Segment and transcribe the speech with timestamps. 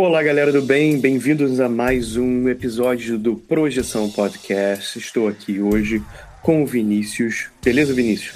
[0.00, 4.96] Olá, galera do bem, bem-vindos a mais um episódio do Projeção Podcast.
[4.96, 6.00] Estou aqui hoje
[6.40, 7.48] com o Vinícius.
[7.62, 8.32] Beleza, Vinícius?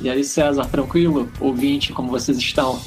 [0.00, 1.30] E aí, César, tranquilo?
[1.38, 2.80] Ouvinte, como vocês estão?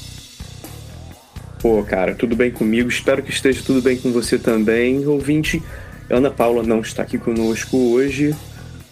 [1.62, 2.90] Pô, cara, tudo bem comigo?
[2.90, 5.08] Espero que esteja tudo bem com você também.
[5.08, 5.64] Ouvinte,
[6.10, 8.36] Ana Paula não está aqui conosco hoje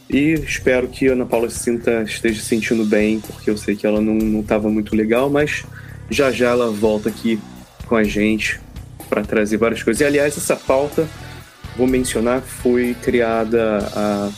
[0.10, 3.86] e espero que Ana Paula se sinta, esteja se sentindo bem, porque eu sei que
[3.86, 5.66] ela não estava muito legal, mas
[6.10, 7.38] já já ela volta aqui
[7.88, 8.66] com a gente
[9.08, 10.02] para trazer várias coisas.
[10.02, 11.08] E aliás, essa pauta,
[11.76, 14.30] vou mencionar, foi criada a,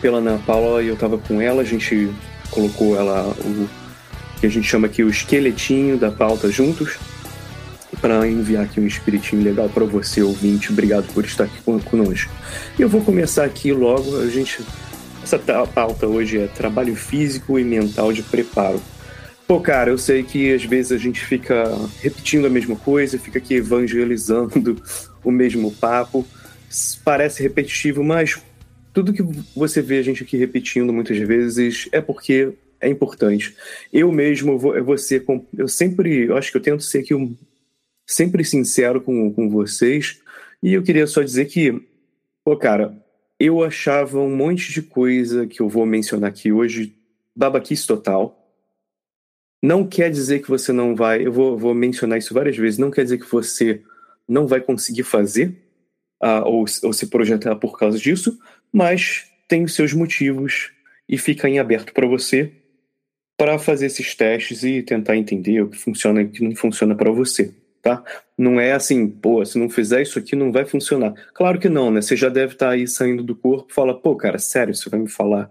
[0.00, 2.12] pela Ana Paula e eu estava com ela, a gente
[2.50, 3.68] colocou ela o
[4.40, 6.96] que a gente chama aqui o esqueletinho da pauta juntos
[8.00, 10.70] para enviar aqui um espiritinho legal para você, ouvinte.
[10.72, 12.30] Obrigado por estar aqui conosco.
[12.78, 14.20] Eu vou começar aqui logo.
[14.20, 14.60] A gente,
[15.22, 18.80] essa pauta hoje é trabalho físico e mental de preparo.
[19.48, 21.64] Pô, cara, eu sei que às vezes a gente fica
[22.02, 24.76] repetindo a mesma coisa, fica aqui evangelizando
[25.24, 26.22] o mesmo papo.
[27.02, 28.38] Parece repetitivo, mas
[28.92, 29.22] tudo que
[29.56, 33.56] você vê a gente aqui repetindo muitas vezes é porque é importante.
[33.90, 34.60] Eu mesmo
[34.98, 35.24] ser,
[35.56, 37.34] eu sempre, eu acho que eu tento ser aqui um,
[38.06, 40.20] sempre sincero com, com vocês.
[40.62, 41.74] E eu queria só dizer que,
[42.44, 43.02] pô, cara,
[43.40, 46.94] eu achava um monte de coisa que eu vou mencionar aqui hoje
[47.34, 48.37] babaquice total
[49.62, 51.26] não quer dizer que você não vai.
[51.26, 52.78] Eu vou, vou mencionar isso várias vezes.
[52.78, 53.82] Não quer dizer que você
[54.28, 55.56] não vai conseguir fazer
[56.22, 58.38] uh, ou, ou se projetar por causa disso,
[58.72, 60.70] mas tem os seus motivos
[61.08, 62.52] e fica em aberto para você
[63.36, 66.94] para fazer esses testes e tentar entender o que funciona e o que não funciona
[66.94, 68.02] para você, tá?
[68.36, 71.14] Não é assim, pô, se não fizer isso aqui não vai funcionar.
[71.32, 72.02] Claro que não, né?
[72.02, 74.98] Você já deve estar tá aí saindo do corpo, fala, pô, cara, sério, você vai
[74.98, 75.50] me falar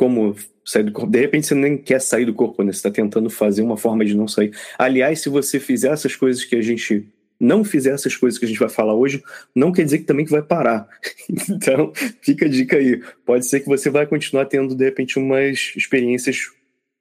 [0.00, 0.34] como
[0.64, 1.10] sair do corpo.
[1.10, 2.72] De repente você nem quer sair do corpo, né?
[2.72, 4.50] Você está tentando fazer uma forma de não sair.
[4.78, 7.06] Aliás, se você fizer essas coisas que a gente
[7.38, 9.22] não fizer essas coisas que a gente vai falar hoje,
[9.54, 10.88] não quer dizer que também que vai parar.
[11.50, 13.02] então, fica a dica aí.
[13.26, 16.46] Pode ser que você vai continuar tendo, de repente, umas experiências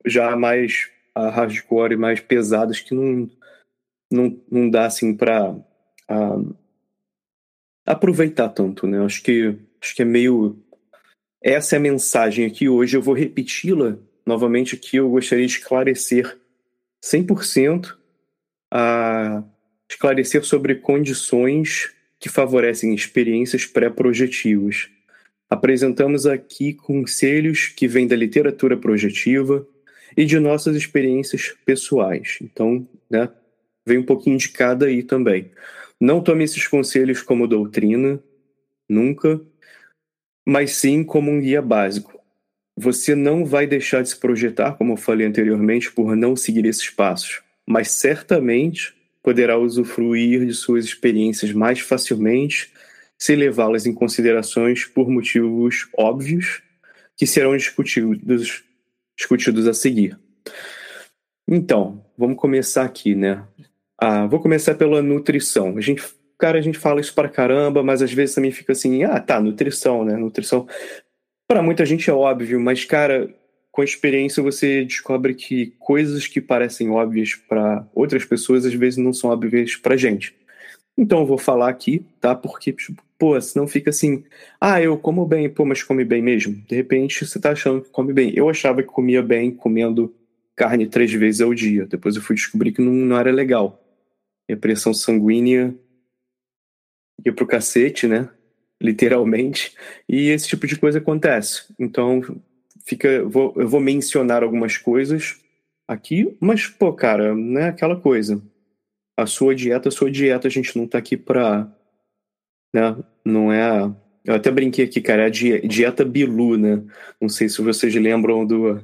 [0.06, 3.30] já mais uh, hardcore e mais pesadas que não,
[4.12, 5.64] não, não dá, assim, para uh,
[6.10, 6.56] ah,
[7.86, 9.02] aproveitar tanto, né?
[9.06, 10.62] Acho que, acho que é meio
[11.42, 12.98] essa é a mensagem aqui hoje.
[12.98, 14.98] Eu vou repeti-la novamente aqui.
[14.98, 16.38] Eu gostaria de esclarecer
[17.04, 17.96] 100%
[18.72, 19.44] a
[19.90, 24.90] esclarecer sobre condições que favorecem experiências pré-projetivas.
[25.50, 29.66] Apresentamos aqui conselhos que vêm da literatura projetiva
[30.16, 32.38] e de nossas experiências pessoais.
[32.42, 33.30] Então, né,
[33.86, 35.50] vem um pouquinho de cada aí também.
[36.00, 38.22] Não tome esses conselhos como doutrina,
[38.88, 39.42] nunca,
[40.50, 42.20] mas sim como um guia básico.
[42.76, 46.90] Você não vai deixar de se projetar, como eu falei anteriormente, por não seguir esses
[46.90, 52.74] passos, mas certamente poderá usufruir de suas experiências mais facilmente
[53.16, 56.64] se levá-las em considerações por motivos óbvios
[57.16, 58.64] que serão discutidos,
[59.16, 60.18] discutidos a seguir.
[61.48, 63.46] Então, vamos começar aqui, né?
[63.96, 65.78] Ah, vou começar pela nutrição.
[65.78, 66.02] A gente
[66.40, 69.40] cara, a gente fala isso pra caramba, mas às vezes também fica assim, ah, tá,
[69.42, 70.16] nutrição, né?
[70.16, 70.68] Nutrição.
[71.48, 73.30] Para muita gente é óbvio, mas, cara,
[73.72, 78.98] com a experiência você descobre que coisas que parecem óbvias para outras pessoas às vezes
[78.98, 80.34] não são óbvias pra gente.
[80.98, 82.34] Então eu vou falar aqui, tá?
[82.34, 84.24] Porque, tipo, pô, senão fica assim,
[84.60, 86.56] ah, eu como bem, pô, mas come bem mesmo?
[86.68, 88.34] De repente você tá achando que come bem.
[88.36, 90.14] Eu achava que comia bem comendo
[90.56, 91.86] carne três vezes ao dia.
[91.86, 93.82] Depois eu fui descobrir que não, não era legal.
[94.48, 95.74] Minha pressão sanguínea
[97.26, 98.30] ia pro cacete, né?
[98.82, 99.74] Literalmente.
[100.08, 101.64] E esse tipo de coisa acontece.
[101.78, 102.22] Então,
[102.86, 105.38] fica, vou, eu vou mencionar algumas coisas
[105.88, 108.42] aqui, mas, pô, cara, não é aquela coisa.
[109.18, 111.70] A sua dieta, a sua dieta, a gente não tá aqui pra.
[112.74, 112.96] Né?
[113.26, 113.92] Não é.
[114.24, 115.30] Eu até brinquei aqui, cara, é a
[115.68, 116.84] dieta Bilu, né?
[117.20, 118.84] Não sei se vocês lembram do,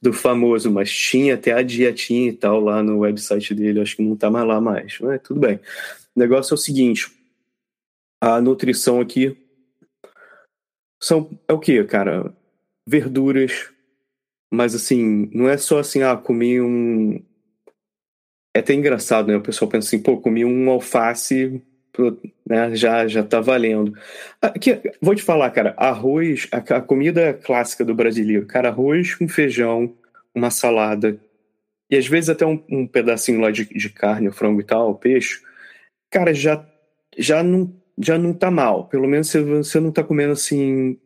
[0.00, 4.02] do famoso, mas tinha até a dietinha e tal lá no website dele, acho que
[4.02, 4.98] não tá mais lá mais.
[5.00, 5.58] Mas tudo bem.
[6.14, 7.10] O negócio é o seguinte:
[8.24, 9.36] a nutrição aqui
[10.98, 12.34] são é o que, cara?
[12.88, 13.70] Verduras,
[14.50, 17.22] mas assim, não é só assim, ah, comi um.
[18.56, 19.36] É até engraçado, né?
[19.36, 21.62] O pessoal pensa assim, pô, comi um alface,
[22.48, 22.74] né?
[22.74, 23.94] Já, já tá valendo.
[24.40, 29.28] Aqui, vou te falar, cara, arroz, a, a comida clássica do brasileiro, cara, arroz com
[29.28, 29.94] feijão,
[30.34, 31.20] uma salada,
[31.90, 35.42] e às vezes até um, um pedacinho lá de, de carne, frango e tal, peixe,
[36.10, 36.66] cara, já,
[37.18, 38.88] já não já não tá mal.
[38.88, 40.98] Pelo menos você, você não tá comendo assim,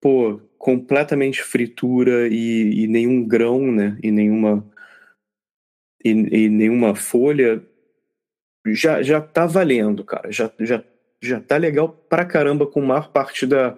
[0.00, 3.98] pô, completamente fritura e, e nenhum grão, né?
[4.02, 4.66] E nenhuma.
[6.04, 7.62] E, e, nenhuma folha.
[8.66, 10.30] já, já tá valendo, cara.
[10.32, 10.84] Já, já,
[11.22, 13.76] já tá legal pra caramba com a maior parte da,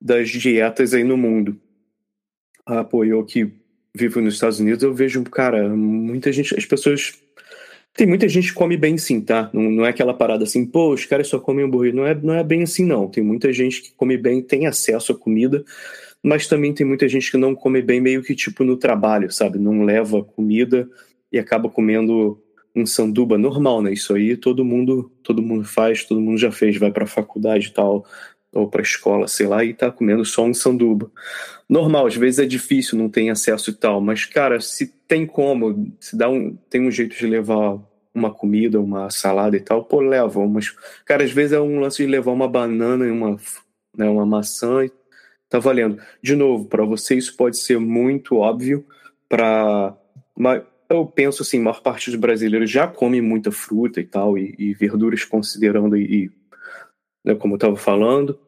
[0.00, 1.60] das dietas aí no mundo.
[2.66, 3.52] Ah, pô, eu que
[3.94, 7.20] vivo nos Estados Unidos, eu vejo, cara, muita gente, as pessoas.
[7.94, 9.50] Tem muita gente que come bem sim, tá?
[9.52, 11.94] Não, não é aquela parada assim, pô, os caras só comem hambúrguer.
[11.94, 13.08] Não é, não é bem assim, não.
[13.08, 15.62] Tem muita gente que come bem, tem acesso à comida,
[16.22, 19.58] mas também tem muita gente que não come bem, meio que tipo no trabalho, sabe?
[19.58, 20.88] Não leva comida
[21.30, 22.40] e acaba comendo
[22.74, 23.92] um sanduba normal, né?
[23.92, 27.72] Isso aí todo mundo, todo mundo faz, todo mundo já fez, vai para faculdade e
[27.72, 28.06] tal,
[28.52, 31.10] ou para escola, sei lá, e tá comendo só um sanduba.
[31.68, 35.90] Normal, às vezes é difícil, não tem acesso e tal, mas cara, se tem como,
[35.98, 37.78] se dá um, tem um jeito de levar
[38.14, 40.70] uma comida, uma salada e tal, pô, leva, mas
[41.06, 43.38] cara, às vezes é um lance de levar uma banana e uma,
[43.96, 44.92] né, uma maçã e
[45.48, 45.98] tá valendo.
[46.22, 48.86] De novo, para você isso pode ser muito óbvio,
[49.28, 49.96] para
[50.90, 54.54] eu penso assim, a maior parte dos brasileiros já come muita fruta e tal, e,
[54.58, 56.30] e verduras considerando, e,
[57.24, 58.38] né, como eu estava falando.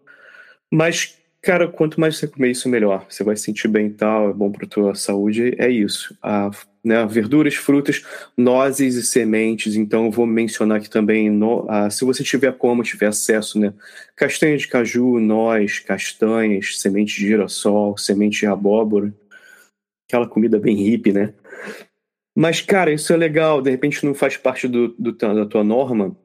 [0.72, 3.06] Mas, cara, quanto mais você comer isso, melhor.
[3.08, 6.16] Você vai se sentir bem e tal, é bom para tua saúde, é isso.
[6.22, 6.50] A,
[6.84, 8.04] né, verduras, frutas,
[8.36, 9.76] nozes e sementes.
[9.76, 13.72] Então, eu vou mencionar aqui também, no, a, se você tiver como, tiver acesso, né?
[14.16, 19.14] Castanha de caju, noz, castanhas, semente de girassol, semente de abóbora.
[20.08, 21.32] Aquela comida bem hippie, né?
[22.36, 23.62] Mas, cara, isso é legal.
[23.62, 26.16] De repente não faz parte do, do, da tua norma,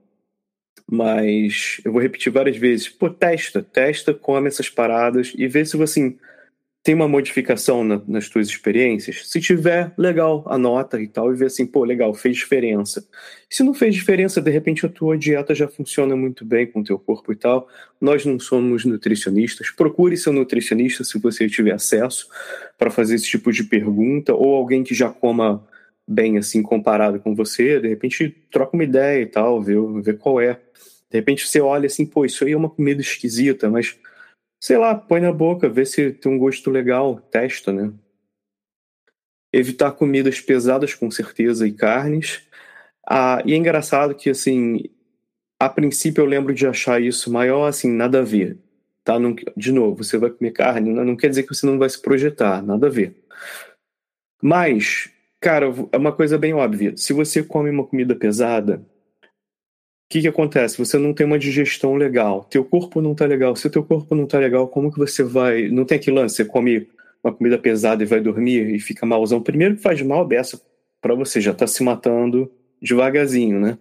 [0.89, 2.89] mas eu vou repetir várias vezes.
[2.89, 6.17] Pô, testa, testa, come essas paradas e vê se assim
[6.81, 9.29] tem uma modificação na, nas tuas experiências.
[9.29, 13.05] Se tiver, legal, anota e tal, e vê assim, pô, legal, fez diferença.
[13.49, 16.83] Se não fez diferença, de repente a tua dieta já funciona muito bem com o
[16.83, 17.67] teu corpo e tal.
[17.99, 19.69] Nós não somos nutricionistas.
[19.69, 22.27] Procure seu nutricionista se você tiver acesso
[22.77, 25.67] para fazer esse tipo de pergunta, ou alguém que já coma
[26.09, 30.41] bem assim comparado com você, de repente troca uma ideia e tal, vê, vê qual
[30.41, 30.55] é.
[31.11, 33.95] De repente você olha assim, pô, isso aí é uma comida esquisita, mas
[34.59, 37.93] sei lá, põe na boca, vê se tem um gosto legal, testa, né?
[39.53, 42.41] Evitar comidas pesadas, com certeza, e carnes.
[43.07, 44.83] Ah, e é engraçado que, assim,
[45.59, 48.57] a princípio eu lembro de achar isso maior, assim, nada a ver.
[49.03, 49.17] Tá?
[49.17, 52.01] Não, de novo, você vai comer carne, não quer dizer que você não vai se
[52.01, 53.15] projetar, nada a ver.
[54.41, 56.95] Mas Cara, é uma coisa bem óbvia.
[56.97, 58.85] Se você come uma comida pesada,
[59.23, 59.27] o
[60.09, 60.77] que, que acontece?
[60.77, 62.43] Você não tem uma digestão legal.
[62.43, 63.55] Teu corpo não tá legal.
[63.55, 65.69] Se teu corpo não tá legal, como que você vai.
[65.69, 66.89] Não tem aquele lance, você come
[67.23, 69.41] uma comida pesada e vai dormir e fica malzão.
[69.41, 70.59] Primeiro que faz mal dessa
[71.01, 72.51] para você, já tá se matando
[72.81, 73.77] devagarzinho, né?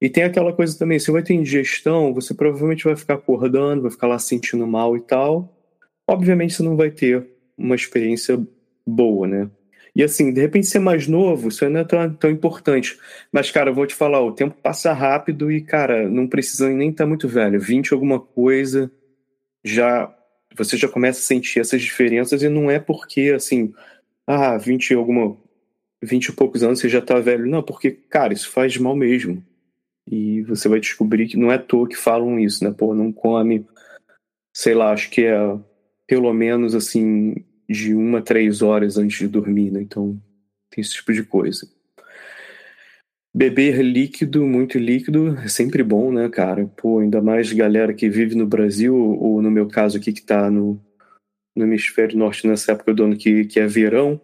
[0.00, 3.90] E tem aquela coisa também, você vai ter indigestão, você provavelmente vai ficar acordando, vai
[3.90, 5.54] ficar lá sentindo mal e tal.
[6.08, 7.26] Obviamente você não vai ter
[7.56, 8.40] uma experiência
[8.86, 9.50] boa, né?
[9.98, 12.96] E assim, de repente ser mais novo, isso não é tão, tão importante.
[13.32, 16.90] Mas, cara, eu vou te falar, o tempo passa rápido e, cara, não precisa nem
[16.90, 17.60] estar tá muito velho.
[17.60, 18.88] 20 alguma coisa,
[19.64, 20.14] já
[20.56, 23.74] você já começa a sentir essas diferenças e não é porque, assim,
[24.24, 25.36] ah, 20 alguma
[26.00, 27.46] 20 e poucos anos você já tá velho.
[27.46, 29.44] Não, porque, cara, isso faz mal mesmo.
[30.06, 32.72] E você vai descobrir que não é à toa que falam isso, né?
[32.76, 33.66] Pô, não come,
[34.54, 35.58] sei lá, acho que é
[36.06, 37.34] pelo menos assim,
[37.68, 39.82] de uma a três horas antes de dormir, né?
[39.82, 40.20] Então
[40.70, 41.68] tem esse tipo de coisa.
[43.34, 46.66] Beber líquido, muito líquido, é sempre bom, né, cara?
[46.66, 50.50] Pô, ainda mais galera que vive no Brasil, ou no meu caso aqui que tá
[50.50, 50.80] no,
[51.54, 54.20] no hemisfério norte nessa época do ano que, que é verão.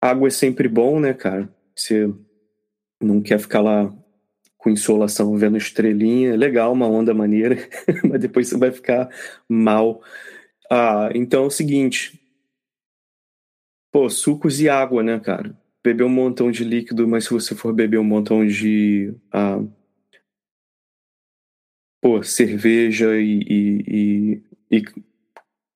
[0.00, 1.48] Água é sempre bom, né, cara?
[1.74, 2.12] Você
[3.00, 3.92] não quer ficar lá
[4.58, 7.56] com insolação vendo estrelinha, legal, uma onda maneira,
[8.08, 9.08] mas depois você vai ficar
[9.48, 10.02] mal.
[10.74, 12.18] Ah, então é o seguinte.
[13.92, 15.54] Pô, sucos e água, né, cara?
[15.84, 19.14] Beber um montão de líquido, mas se você for beber um montão de.
[19.30, 19.62] Ah,
[22.00, 24.84] pô, cerveja e, e, e, e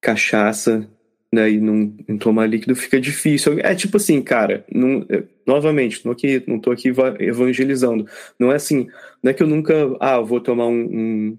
[0.00, 0.90] cachaça,
[1.32, 3.58] né, e não, não, tomar líquido fica difícil.
[3.60, 8.08] É tipo assim, cara, não, é, novamente, não, aqui, não tô aqui evangelizando.
[8.38, 8.88] Não é assim,
[9.22, 11.38] não é que eu nunca, ah, vou tomar um, um,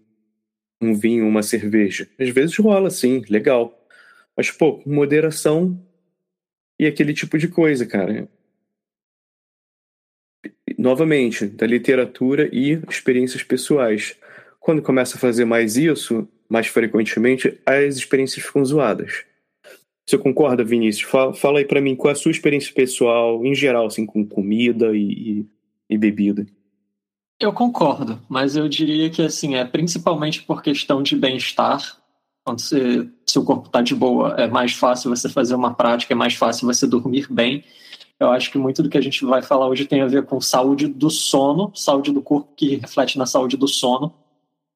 [0.82, 2.08] um vinho, uma cerveja.
[2.20, 3.86] Às vezes rola, sim, legal.
[4.36, 5.82] Mas, pô, moderação
[6.80, 8.30] e aquele tipo de coisa, cara.
[10.78, 14.16] Novamente, da literatura e experiências pessoais.
[14.60, 19.26] Quando começa a fazer mais isso, mais frequentemente, as experiências ficam zoadas.
[20.06, 21.10] Você concorda, Vinícius?
[21.10, 24.26] Fala, fala aí para mim qual é a sua experiência pessoal, em geral, assim, com
[24.26, 25.46] comida e, e,
[25.90, 26.46] e bebida.
[27.40, 31.98] Eu concordo, mas eu diria que assim é principalmente por questão de bem-estar.
[32.44, 36.16] Quando você, seu corpo está de boa, é mais fácil você fazer uma prática, é
[36.16, 37.64] mais fácil você dormir bem.
[38.20, 40.42] Eu acho que muito do que a gente vai falar hoje tem a ver com
[40.42, 44.12] saúde do sono, saúde do corpo que reflete na saúde do sono.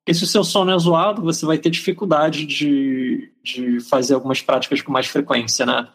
[0.03, 4.41] Porque se o seu sono é zoado, você vai ter dificuldade de, de fazer algumas
[4.41, 5.87] práticas com mais frequência, né?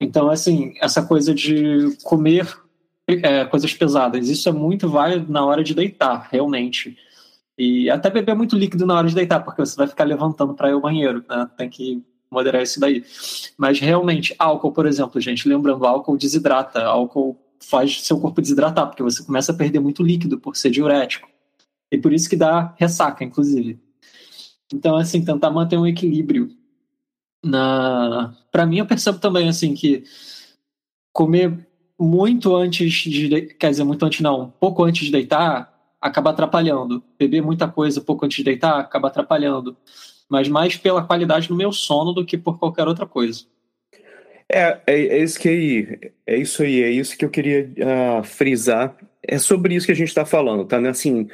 [0.00, 2.48] Então, assim, essa coisa de comer
[3.08, 6.96] é, coisas pesadas, isso é muito válido na hora de deitar, realmente.
[7.58, 10.68] E até beber muito líquido na hora de deitar, porque você vai ficar levantando para
[10.70, 11.48] ir ao banheiro, né?
[11.56, 13.04] Tem que moderar isso daí.
[13.58, 19.02] Mas realmente, álcool, por exemplo, gente, lembrando, álcool desidrata, álcool faz seu corpo desidratar, porque
[19.02, 21.28] você começa a perder muito líquido por ser diurético.
[21.90, 23.78] E por isso que dá ressaca, inclusive.
[24.72, 26.50] Então, assim, tentar manter um equilíbrio
[27.44, 30.04] na para mim eu percebo também assim que
[31.12, 31.66] comer
[32.02, 37.42] muito antes de quer dizer muito antes não pouco antes de deitar acaba atrapalhando beber
[37.42, 39.76] muita coisa pouco antes de deitar acaba atrapalhando
[40.28, 43.44] mas mais pela qualidade do meu sono do que por qualquer outra coisa
[44.48, 48.96] é, é, é isso que é isso aí é isso que eu queria uh, frisar
[49.22, 50.88] é sobre isso que a gente está falando tá né?
[50.88, 51.28] assim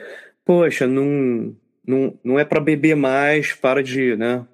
[0.45, 1.55] poxa não
[1.87, 4.47] não, não é para beber mais para de né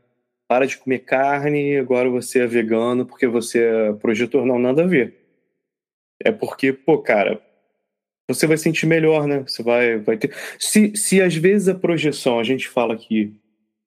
[0.46, 4.44] para de comer carne, agora você é vegano porque você é projetor.
[4.44, 5.23] Não, nada a ver.
[6.24, 7.40] É porque, pô, cara,
[8.28, 9.44] você vai sentir melhor, né?
[9.46, 10.34] Você vai, vai ter.
[10.58, 13.34] Se, se às vezes a projeção, a gente fala aqui,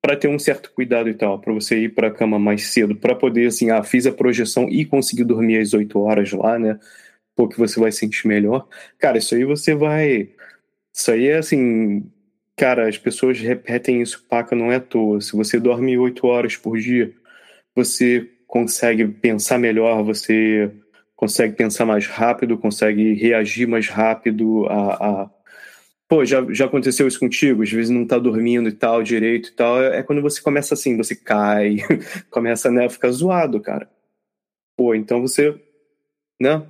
[0.01, 2.95] para ter um certo cuidado e tal, para você ir para a cama mais cedo,
[2.95, 6.79] para poder, assim, ah, fiz a projeção e consegui dormir às 8 horas lá, né?
[7.35, 8.67] Pô, que você vai sentir melhor.
[8.99, 10.29] Cara, isso aí você vai.
[10.93, 12.03] Isso aí é assim
[12.57, 15.21] Cara, as pessoas repetem isso, paca, não é à toa.
[15.21, 17.13] Se você dorme oito horas por dia,
[17.75, 20.71] você consegue pensar melhor, você
[21.17, 25.29] consegue pensar mais rápido, consegue reagir mais rápido a, a...
[26.07, 27.63] Pô, já, já aconteceu isso contigo?
[27.63, 29.83] Às vezes não tá dormindo e tal, direito e tal.
[29.83, 31.77] É quando você começa assim, você cai,
[32.29, 33.89] começa né, a ficar zoado, cara.
[34.77, 35.59] Pô, então você,
[36.39, 36.65] né,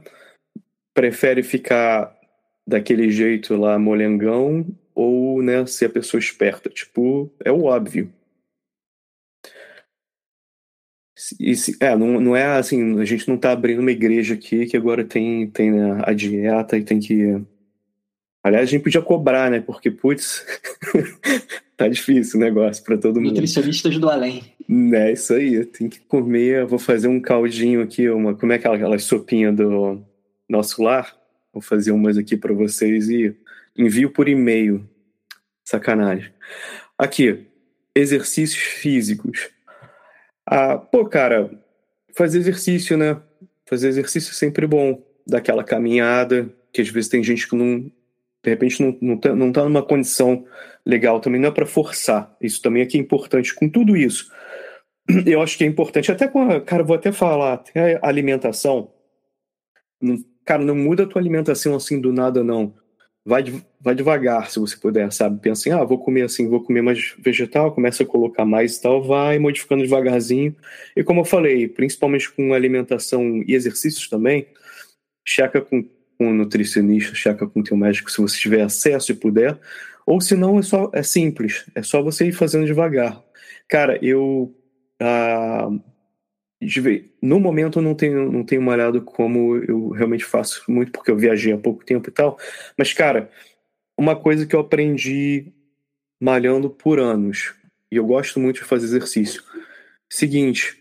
[0.93, 2.17] prefere ficar
[2.65, 6.69] daquele jeito lá, molengão, ou né, ser a pessoa esperta.
[6.69, 8.11] Tipo, é o óbvio.
[11.79, 15.03] É, não, não é assim, a gente não tá abrindo uma igreja aqui que agora
[15.03, 17.41] tem, tem né, a dieta e tem que.
[18.43, 19.59] Aliás, a gente podia cobrar, né?
[19.59, 20.45] Porque, putz,
[21.75, 23.31] tá difícil o negócio para todo mundo.
[23.31, 24.43] Nutricionistas do além.
[24.93, 26.65] É isso aí, tem que comer.
[26.65, 30.01] Vou fazer um caldinho aqui, uma, como é aquela, aquela sopinha do
[30.47, 31.15] nosso lar?
[31.51, 33.35] Vou fazer umas aqui para vocês e
[33.77, 34.89] Envio por e-mail.
[35.63, 36.33] Sacanagem.
[36.97, 37.45] Aqui,
[37.93, 39.49] exercícios físicos.
[40.49, 41.51] Ah, pô, cara,
[42.15, 43.21] fazer exercício, né?
[43.65, 45.05] Fazer exercício é sempre bom.
[45.27, 47.91] Daquela caminhada, que às vezes tem gente que não, de
[48.49, 50.45] repente não, não, tá, não tá numa condição
[50.85, 52.33] legal também, não é para forçar.
[52.39, 53.53] Isso também é, é importante.
[53.53, 54.31] Com tudo isso,
[55.25, 58.89] eu acho que é importante, até com a, cara, vou até falar, até a alimentação.
[60.45, 62.73] Cara, não muda a tua alimentação assim do nada, não
[63.27, 63.43] vai,
[63.81, 65.41] vai devagar, se você puder, sabe?
[65.41, 68.81] Pensa assim, ah, vou comer assim, vou comer mais vegetal, começa a colocar mais e
[68.81, 70.55] tal, vai modificando devagarzinho.
[70.95, 74.47] E como eu falei, principalmente com alimentação e exercícios também,
[75.27, 75.83] checa com,
[76.17, 79.59] com um nutricionista, checa com teu médico se você tiver acesso e puder.
[80.05, 83.21] Ou se não, é, só, é simples, é só você ir fazendo devagar.
[83.67, 84.55] Cara, eu...
[85.01, 85.69] Ah,
[87.21, 91.17] no momento eu não tenho, não tenho malhado como eu realmente faço muito, porque eu
[91.17, 92.37] viajei há pouco tempo e tal.
[92.77, 93.29] Mas, cara,
[93.97, 95.53] uma coisa que eu aprendi
[96.19, 97.53] malhando por anos,
[97.91, 99.43] e eu gosto muito de fazer exercício.
[100.11, 100.77] Seguinte,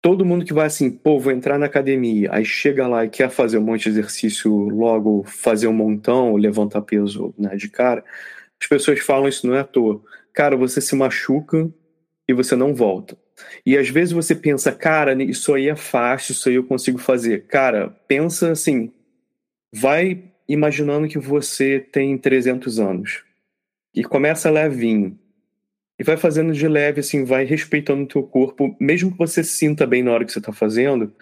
[0.00, 3.30] todo mundo que vai assim, pô, vou entrar na academia, aí chega lá e quer
[3.30, 8.04] fazer um monte de exercício logo, fazer um montão, levantar peso né, de cara,
[8.60, 10.02] as pessoas falam isso não é à toa.
[10.32, 11.70] Cara, você se machuca
[12.28, 13.16] e você não volta.
[13.64, 17.46] E às vezes você pensa, cara, isso aí é fácil, isso aí eu consigo fazer.
[17.46, 18.92] Cara, pensa assim,
[19.72, 23.24] vai imaginando que você tem 300 anos
[23.94, 25.18] e começa levinho.
[25.98, 29.86] E vai fazendo de leve, assim, vai respeitando o teu corpo, mesmo que você sinta
[29.86, 31.12] bem na hora que você está fazendo.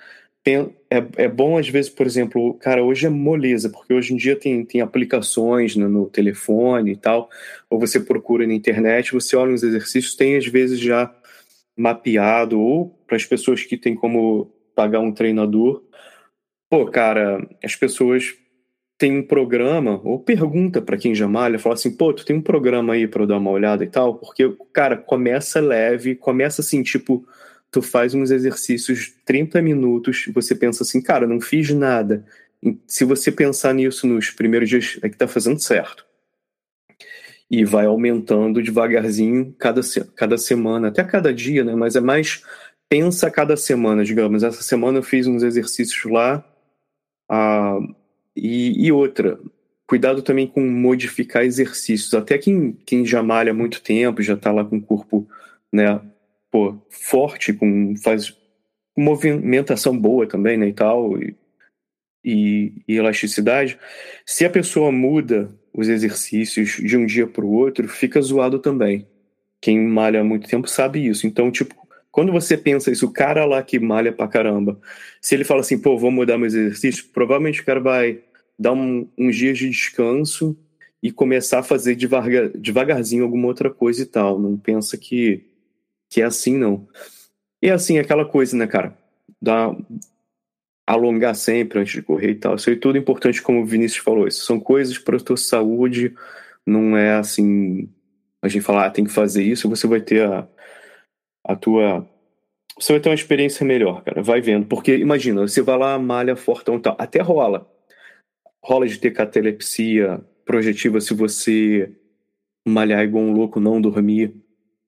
[0.45, 4.35] É, é bom, às vezes, por exemplo, cara, hoje é moleza, porque hoje em dia
[4.35, 7.31] tem, tem aplicações no, no telefone e tal,
[7.71, 11.15] ou você procura na internet, você olha uns exercícios, tem às vezes já
[11.77, 15.83] mapeado, ou para as pessoas que têm como pagar um treinador.
[16.71, 18.35] Pô, cara, as pessoas
[18.99, 22.43] têm um programa, ou pergunta para quem já malha, fala assim, pô, tu tem um
[22.43, 24.15] programa aí para eu dar uma olhada e tal?
[24.15, 27.27] Porque, cara, começa leve, começa assim, tipo,
[27.71, 32.25] tu faz uns exercícios 30 minutos, você pensa assim, cara, não fiz nada.
[32.87, 36.07] Se você pensar nisso nos primeiros dias, é que tá fazendo certo
[37.53, 39.83] e vai aumentando devagarzinho cada,
[40.17, 41.75] cada semana, até cada dia, né?
[41.75, 42.43] Mas é mais
[42.89, 44.43] pensa cada semana, digamos.
[44.43, 46.43] Essa semana eu fiz uns exercícios lá,
[47.29, 47.79] Ah,
[48.37, 49.39] e, e, outra,
[49.87, 52.15] cuidado também com modificar exercícios.
[52.15, 55.29] Até quem, quem já malha há muito tempo, já está lá com o corpo
[55.73, 56.01] né,
[56.51, 58.37] pô, forte, com, faz
[58.97, 61.37] movimentação boa também né, e tal, e,
[62.25, 63.79] e, e elasticidade.
[64.27, 69.07] Se a pessoa muda os exercícios de um dia para o outro, fica zoado também.
[69.61, 71.27] Quem malha há muito tempo sabe isso.
[71.27, 71.75] Então, tipo,
[72.11, 74.79] quando você pensa isso, o cara lá que malha pra caramba,
[75.21, 78.21] se ele fala assim, pô, vou mudar meus exercícios, provavelmente o cara vai
[78.59, 80.57] dar um, uns dias de descanso
[81.03, 84.39] e começar a fazer devagar, devagarzinho alguma outra coisa e tal.
[84.39, 85.45] Não pensa que,
[86.11, 86.87] que é assim, não.
[87.63, 88.97] E assim, aquela coisa, né, cara?
[89.41, 89.75] Dá,
[90.87, 92.57] alongar sempre antes de correr e tal.
[92.57, 94.27] Isso é tudo importante, como o Vinícius falou.
[94.27, 96.15] Isso são coisas para a tua saúde,
[96.67, 97.89] não é assim.
[98.43, 100.49] A gente falar, ah, tem que fazer isso, você vai ter a,
[101.45, 102.09] a tua.
[102.79, 104.23] Você vai ter uma experiência melhor, cara.
[104.23, 104.67] Vai vendo.
[104.67, 106.97] Porque imagina, você vai lá, malha fortão e tal.
[106.99, 107.71] Até rola.
[108.65, 111.93] Rola de ter catalepsia projetiva se você
[112.67, 114.35] malhar igual um louco, não dormir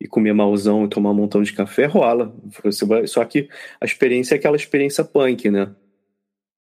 [0.01, 2.35] e comer malzão e tomar um montão de café, rola.
[2.63, 3.49] Você vai, só que
[3.81, 5.75] a experiência é aquela experiência punk, né?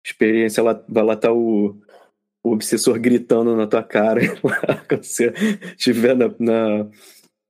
[0.03, 1.77] Experiência, ela, vai lá estar tá o,
[2.43, 4.21] o obsessor gritando na tua cara
[4.87, 5.33] quando você
[5.77, 6.89] estiver na, na.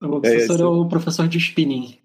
[0.01, 1.97] O obsessor é, é o professor de spinning.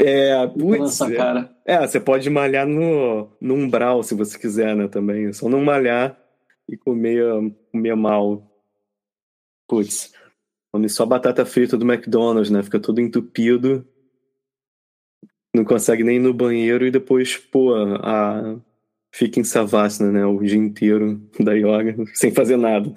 [0.00, 1.14] É, putz, é.
[1.14, 1.56] cara.
[1.64, 4.88] É, você pode malhar no, no umbral se você quiser, né?
[4.88, 5.32] Também.
[5.32, 6.18] Só não malhar
[6.68, 7.22] e comer,
[7.70, 8.50] comer mal.
[9.68, 10.12] Putz.
[10.72, 12.62] Come só batata frita do McDonald's, né?
[12.62, 13.86] Fica todo entupido.
[15.54, 18.56] Não consegue nem ir no banheiro e depois, pô, a,
[19.14, 20.26] fica em Savasana, né?
[20.26, 22.92] O dia inteiro da yoga, sem fazer nada.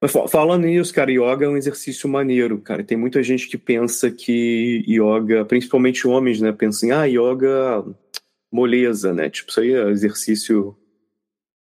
[0.00, 2.82] Mas falando nisso, cara, yoga é um exercício maneiro, cara.
[2.82, 6.50] Tem muita gente que pensa que yoga, principalmente homens, né?
[6.50, 7.84] Pensam, ah, yoga
[8.52, 9.30] moleza, né?
[9.30, 10.76] Tipo, isso aí é exercício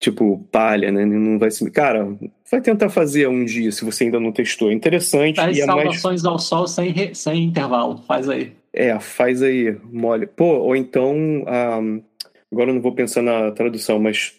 [0.02, 1.06] tipo palha, né?
[1.06, 1.72] Não vai se.
[1.72, 2.14] Cara,
[2.52, 4.70] vai tentar fazer um dia se você ainda não testou.
[4.70, 5.38] É interessante.
[5.38, 6.26] Faz e é salvações mais...
[6.26, 8.04] ao sol sem, sem intervalo.
[8.06, 8.52] Faz aí.
[8.74, 10.28] É, faz aí, mole.
[10.28, 11.16] Pô, ou então.
[11.16, 12.04] Um,
[12.52, 14.34] agora eu não vou pensar na tradução, mas.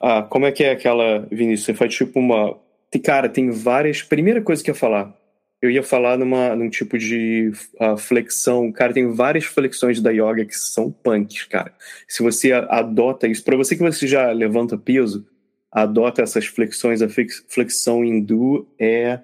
[0.00, 1.66] Ah, como é que é aquela, Vinícius?
[1.66, 2.58] Você faz tipo uma
[2.98, 4.02] cara, tem várias.
[4.02, 5.16] Primeira coisa que eu ia falar,
[5.60, 8.70] eu ia falar numa, num tipo de uh, flexão.
[8.72, 11.74] Cara, tem várias flexões da yoga que são punks, cara.
[12.08, 15.26] Se você adota isso, para você que você já levanta peso,
[15.70, 17.08] adota essas flexões, a
[17.48, 19.20] flexão hindu é.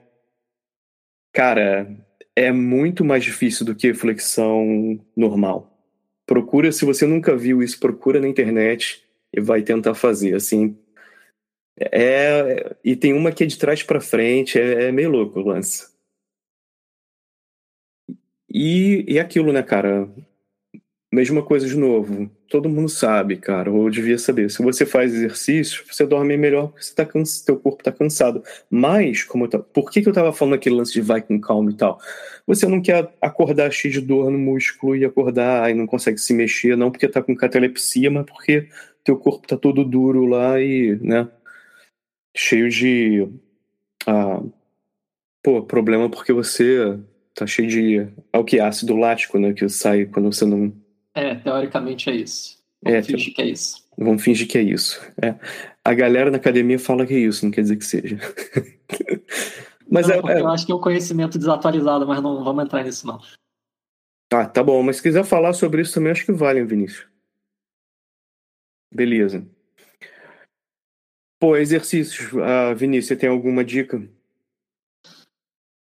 [1.35, 1.90] Cara,
[2.37, 5.71] é muito mais difícil do que flexão normal.
[6.26, 10.35] Procura, se você nunca viu isso, procura na internet e vai tentar fazer.
[10.35, 10.76] Assim,
[11.80, 15.44] é, e tem uma que é de trás para frente, é, é, meio louco o
[15.44, 15.90] lance.
[18.48, 20.08] E, e aquilo, né, cara?
[21.12, 22.31] Mesma coisa de novo.
[22.48, 24.51] Todo mundo sabe, cara, ou devia saber.
[24.51, 28.42] Se você faz exercício, você dorme melhor porque você tá corpo tá cansado.
[28.70, 31.70] Mas, como eu por que, que eu tava falando aquele lance de vai com calma
[31.70, 32.01] e tal?
[32.46, 36.33] Você não quer acordar cheio de dor no músculo e acordar e não consegue se
[36.33, 38.68] mexer, não porque tá com catalepsia, mas porque
[39.05, 41.29] teu corpo tá todo duro lá e, né?
[42.35, 43.29] cheio de.
[44.07, 44.42] Ah,
[45.42, 46.98] pô, problema porque você
[47.35, 47.98] tá cheio de.
[48.33, 48.61] É o que?
[48.61, 49.53] Ácido lático, né?
[49.53, 50.72] Que sai quando você não.
[51.14, 52.62] É, teoricamente é isso.
[52.83, 53.85] Vamos é, fingir que é isso.
[53.96, 55.01] Vamos fingir que é isso.
[55.22, 55.35] É.
[55.85, 58.18] A galera na academia fala que é isso, não quer dizer que seja.
[59.90, 62.83] mas não, é, é, Eu acho que é um conhecimento desatualizado, mas não vamos entrar
[62.83, 63.20] nisso, não.
[64.33, 64.83] Ah, tá bom.
[64.83, 67.07] Mas se quiser falar sobre isso também, acho que vale, Vinícius.
[68.92, 69.46] Beleza.
[71.38, 72.33] Pô, exercícios.
[72.33, 74.03] Uh, Vinícius, você tem alguma dica?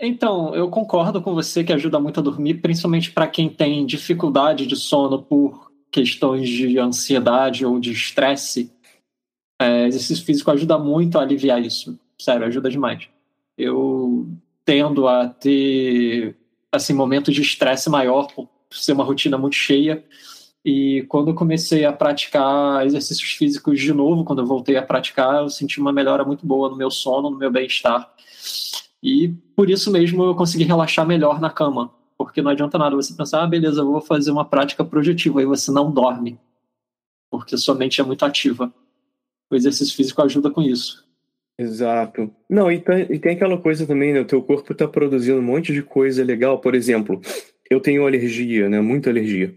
[0.07, 4.67] Então, eu concordo com você que ajuda muito a dormir, principalmente para quem tem dificuldade
[4.67, 8.73] de sono por questões de ansiedade ou de estresse.
[9.61, 11.99] É, exercício físico ajuda muito a aliviar isso.
[12.19, 13.09] Sério, ajuda demais.
[13.57, 14.29] Eu
[14.65, 16.37] tendo a ter
[16.73, 20.05] assim momentos de estresse maior por ser uma rotina muito cheia
[20.65, 25.43] e quando eu comecei a praticar exercícios físicos de novo, quando eu voltei a praticar,
[25.43, 28.11] eu senti uma melhora muito boa no meu sono, no meu bem-estar.
[29.05, 31.93] E por isso mesmo eu consegui relaxar melhor na cama.
[32.17, 35.47] Porque não adianta nada você pensar, ah, beleza, eu vou fazer uma prática projetiva, aí
[35.47, 36.41] você não dorme.
[37.31, 38.73] Porque sua mente é muito ativa.
[39.51, 41.05] O exercício físico ajuda com isso.
[41.59, 42.31] Exato.
[42.49, 44.21] Não, e, e tem aquela coisa também, né?
[44.21, 46.59] O teu corpo está produzindo um monte de coisa legal.
[46.59, 47.21] Por exemplo,
[47.69, 48.81] eu tenho alergia, né?
[48.81, 49.55] Muita alergia.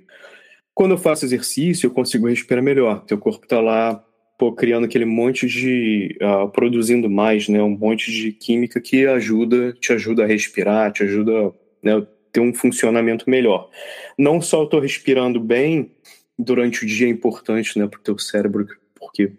[0.73, 3.05] Quando eu faço exercício, eu consigo respirar melhor.
[3.05, 4.03] Teu corpo está lá
[4.37, 6.17] pô, criando aquele monte de.
[6.21, 7.61] Uh, produzindo mais, né?
[7.61, 12.53] Um monte de química que ajuda, te ajuda a respirar, te ajuda né, ter um
[12.53, 13.69] funcionamento melhor.
[14.17, 15.91] Não só eu estou respirando bem
[16.37, 19.31] durante o dia é importante, né, para o teu cérebro, porque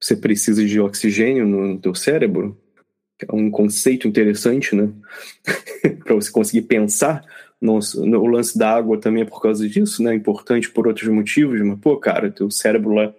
[0.00, 2.58] você precisa de oxigênio no teu cérebro.
[3.22, 4.90] É um conceito interessante, né?
[6.04, 7.24] para você conseguir pensar.
[7.60, 10.14] Nossa, o lance da água também é por causa disso, né?
[10.14, 13.14] Importante por outros motivos, mas, pô, cara, teu cérebro lá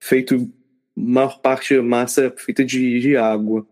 [0.00, 0.50] feito,
[0.96, 3.66] maior parte da massa feita de, de água.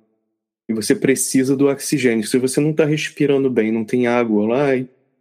[0.69, 2.27] E você precisa do oxigênio.
[2.27, 4.67] Se você não tá respirando bem, não tem água lá,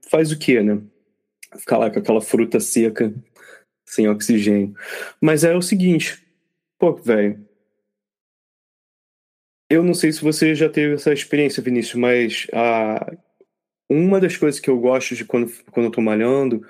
[0.09, 0.81] faz o quê, né?
[1.57, 3.13] Ficar lá com aquela fruta seca,
[3.85, 4.75] sem oxigênio.
[5.21, 6.21] Mas é o seguinte,
[6.77, 7.45] pô, velho.
[9.69, 13.17] Eu não sei se você já teve essa experiência, Vinícius, mas a,
[13.89, 16.65] uma das coisas que eu gosto de quando, quando eu tô malhando,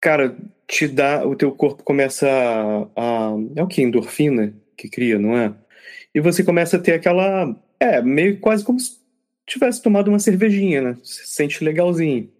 [0.00, 0.36] cara,
[0.70, 5.36] te dá, o teu corpo começa a, a é o que endorfina que cria, não
[5.36, 5.52] é?
[6.14, 9.00] E você começa a ter aquela, é, meio quase como se
[9.46, 10.98] tivesse tomado uma cervejinha, né?
[11.02, 12.30] Você se sente legalzinho.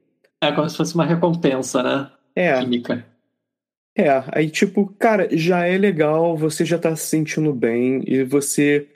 [0.40, 2.10] É como se fosse uma recompensa, né?
[2.36, 2.58] É.
[2.60, 3.04] Química.
[3.98, 8.88] É, aí tipo, cara, já é legal, você já tá se sentindo bem e você.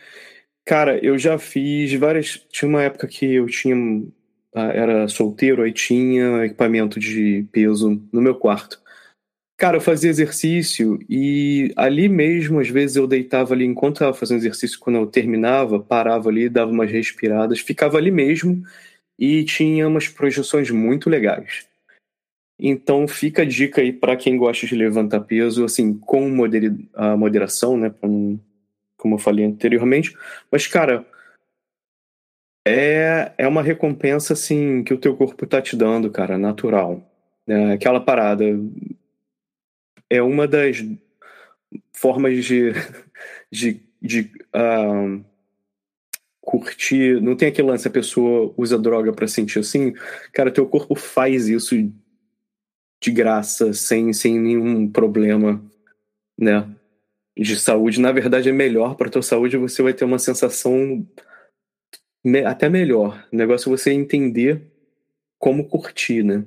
[0.65, 2.41] Cara, eu já fiz várias.
[2.51, 3.77] Tinha uma época que eu tinha.
[4.55, 8.84] Ah, era solteiro, aí tinha equipamento de peso no meu quarto.
[9.57, 14.39] Cara, eu fazia exercício e ali mesmo, às vezes eu deitava ali enquanto estava fazendo
[14.39, 18.65] exercício, quando eu terminava, parava ali, dava umas respiradas, ficava ali mesmo
[19.17, 21.69] e tinha umas projeções muito legais.
[22.59, 26.27] Então fica a dica aí para quem gosta de levantar peso, assim, com
[26.95, 27.93] a moderação, né?
[28.01, 30.17] como eu falei anteriormente.
[30.51, 31.07] Mas, cara,
[32.67, 37.03] é, é uma recompensa, assim, que o teu corpo tá te dando, cara, natural.
[37.47, 38.45] É aquela parada.
[40.11, 40.85] É uma das
[41.93, 42.73] formas de,
[43.51, 45.25] de, de uh,
[46.41, 47.21] curtir.
[47.21, 49.95] Não tem aquele lance, a pessoa usa droga para sentir assim.
[50.33, 51.75] Cara, teu corpo faz isso
[53.01, 55.63] de graça, sem, sem nenhum problema,
[56.39, 56.69] né?
[57.37, 58.01] De saúde.
[58.01, 61.07] Na verdade, é melhor para tua saúde, você vai ter uma sensação
[62.47, 63.27] até melhor.
[63.33, 64.63] O negócio é você entender
[65.39, 66.45] como curtir, né?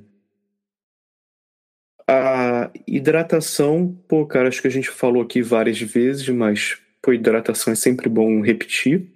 [2.88, 7.76] Hidratação, pô, cara, acho que a gente falou aqui várias vezes, mas, pô, hidratação é
[7.76, 9.08] sempre bom repetir,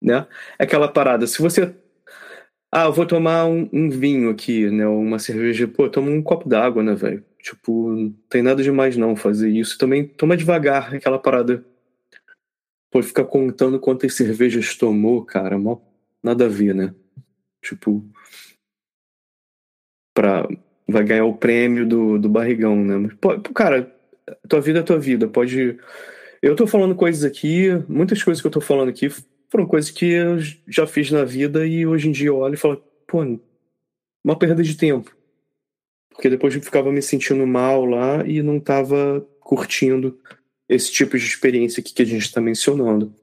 [0.00, 0.26] né?
[0.58, 1.74] É aquela parada, se você
[2.74, 4.86] ah, eu vou tomar um, um, vinho aqui, né?
[4.86, 5.68] Uma cerveja.
[5.68, 7.22] Pô, toma um copo d'água, né, velho?
[7.38, 9.76] Tipo, não tem nada demais não fazer isso.
[9.76, 11.62] Também toma devagar, aquela parada.
[12.90, 15.78] Pô, ficar contando quantas cervejas tomou, cara, mó,
[16.22, 16.94] nada a ver, né?
[17.62, 18.02] Tipo,
[20.14, 20.48] pra,
[20.92, 22.96] vai ganhar o prêmio do, do barrigão, né?
[22.96, 23.92] Mas, pô, cara,
[24.48, 25.26] tua vida é tua vida.
[25.26, 25.78] Pode.
[26.40, 29.08] Eu tô falando coisas aqui, muitas coisas que eu tô falando aqui
[29.50, 32.58] foram coisas que eu já fiz na vida e hoje em dia eu olho e
[32.58, 33.22] falo, pô,
[34.24, 35.14] uma perda de tempo.
[36.10, 40.18] Porque depois eu ficava me sentindo mal lá e não estava curtindo
[40.68, 43.14] esse tipo de experiência aqui que a gente está mencionando.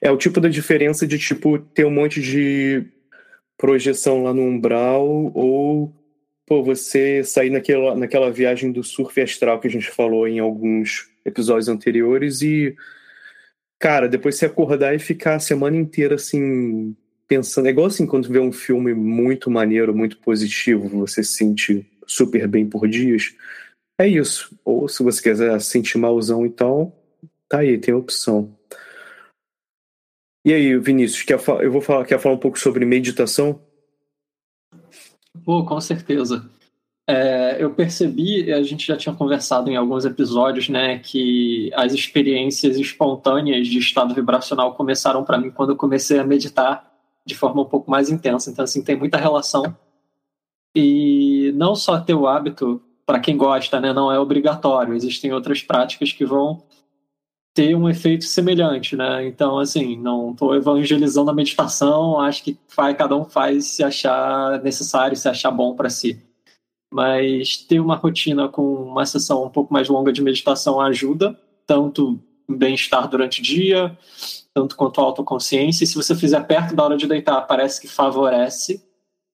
[0.00, 2.86] É o tipo da diferença de tipo ter um monte de
[3.56, 5.92] projeção lá no umbral ou
[6.46, 11.08] pô, você sair naquela, naquela viagem do surf astral que a gente falou em alguns
[11.24, 12.76] episódios anteriores e
[13.78, 17.66] cara, depois você acordar e ficar a semana inteira assim, pensando.
[17.66, 22.46] É igual assim, quando vê um filme muito maneiro, muito positivo, você se sente super
[22.46, 23.34] bem por dias.
[23.98, 24.58] É isso.
[24.64, 26.96] Ou se você quiser sentir malzão e tal,
[27.48, 28.56] tá aí, tem opção.
[30.46, 33.62] E aí, Vinícius, quer eu vou falar, quer falar um pouco sobre meditação?
[35.42, 36.48] Pô, com certeza.
[37.06, 42.78] É, eu percebi, a gente já tinha conversado em alguns episódios, né, que as experiências
[42.78, 46.90] espontâneas de estado vibracional começaram para mim quando eu comecei a meditar
[47.26, 48.50] de forma um pouco mais intensa.
[48.50, 49.76] Então, assim, tem muita relação.
[50.74, 54.94] E não só ter o hábito, para quem gosta, né, não é obrigatório.
[54.94, 56.62] Existem outras práticas que vão
[57.54, 59.26] ter um efeito semelhante, né?
[59.26, 64.60] Então, assim, não estou evangelizando a meditação, acho que faz, cada um faz se achar
[64.62, 66.20] necessário, se achar bom para si
[66.94, 71.36] mas ter uma rotina com uma sessão um pouco mais longa de meditação ajuda,
[71.66, 73.98] tanto bem-estar durante o dia,
[74.54, 75.82] tanto quanto a autoconsciência.
[75.82, 78.80] E se você fizer perto da hora de deitar, parece que favorece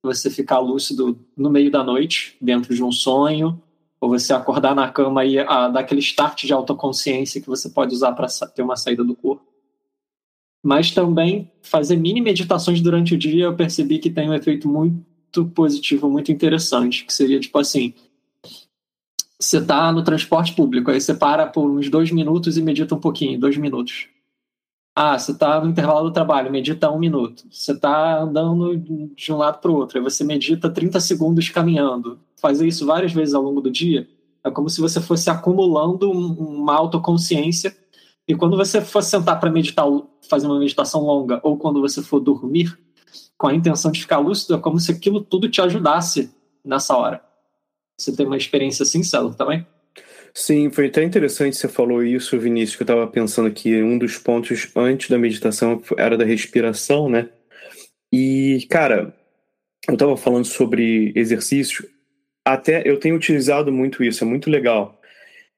[0.03, 3.63] você ficar lúcido no meio da noite, dentro de um sonho,
[4.01, 7.95] ou você acordar na cama e a, dar aquele start de autoconsciência que você pode
[7.95, 9.45] usar para ter uma saída do corpo.
[10.63, 15.47] Mas também fazer mini meditações durante o dia, eu percebi que tem um efeito muito
[15.55, 17.95] positivo, muito interessante, que seria tipo assim:
[19.39, 23.01] você está no transporte público, aí você para por uns dois minutos e medita um
[23.01, 24.09] pouquinho, dois minutos.
[24.95, 27.45] Ah, você está no intervalo do trabalho, medita um minuto.
[27.51, 32.19] Você está andando de um lado para o outro, aí você medita 30 segundos caminhando.
[32.41, 34.09] Fazer isso várias vezes ao longo do dia
[34.43, 37.77] é como se você fosse acumulando uma autoconsciência
[38.31, 39.85] E quando você for sentar para meditar,
[40.29, 42.79] fazer uma meditação longa, ou quando você for dormir,
[43.37, 46.31] com a intenção de ficar lúcido, é como se aquilo tudo te ajudasse
[46.65, 47.21] nessa hora.
[47.99, 49.67] Você tem uma experiência assim, Celo, também?
[50.33, 54.17] Sim, foi até interessante você falou isso, Vinícius, que eu estava pensando que um dos
[54.17, 57.29] pontos antes da meditação era da respiração, né?
[58.13, 59.13] E, cara,
[59.89, 61.89] eu estava falando sobre exercício,
[62.53, 65.01] até eu tenho utilizado muito isso, é muito legal.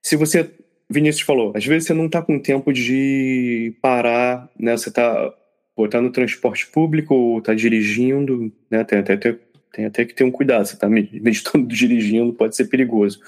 [0.03, 0.51] Se você,
[0.89, 4.77] Vinícius falou, às vezes você não está com tempo de parar, né?
[4.77, 5.33] Você está
[5.91, 8.85] tá no transporte público ou está dirigindo, né?
[8.85, 13.21] Tem até, tem até que ter um cuidado, você está meditando dirigindo, pode ser perigoso.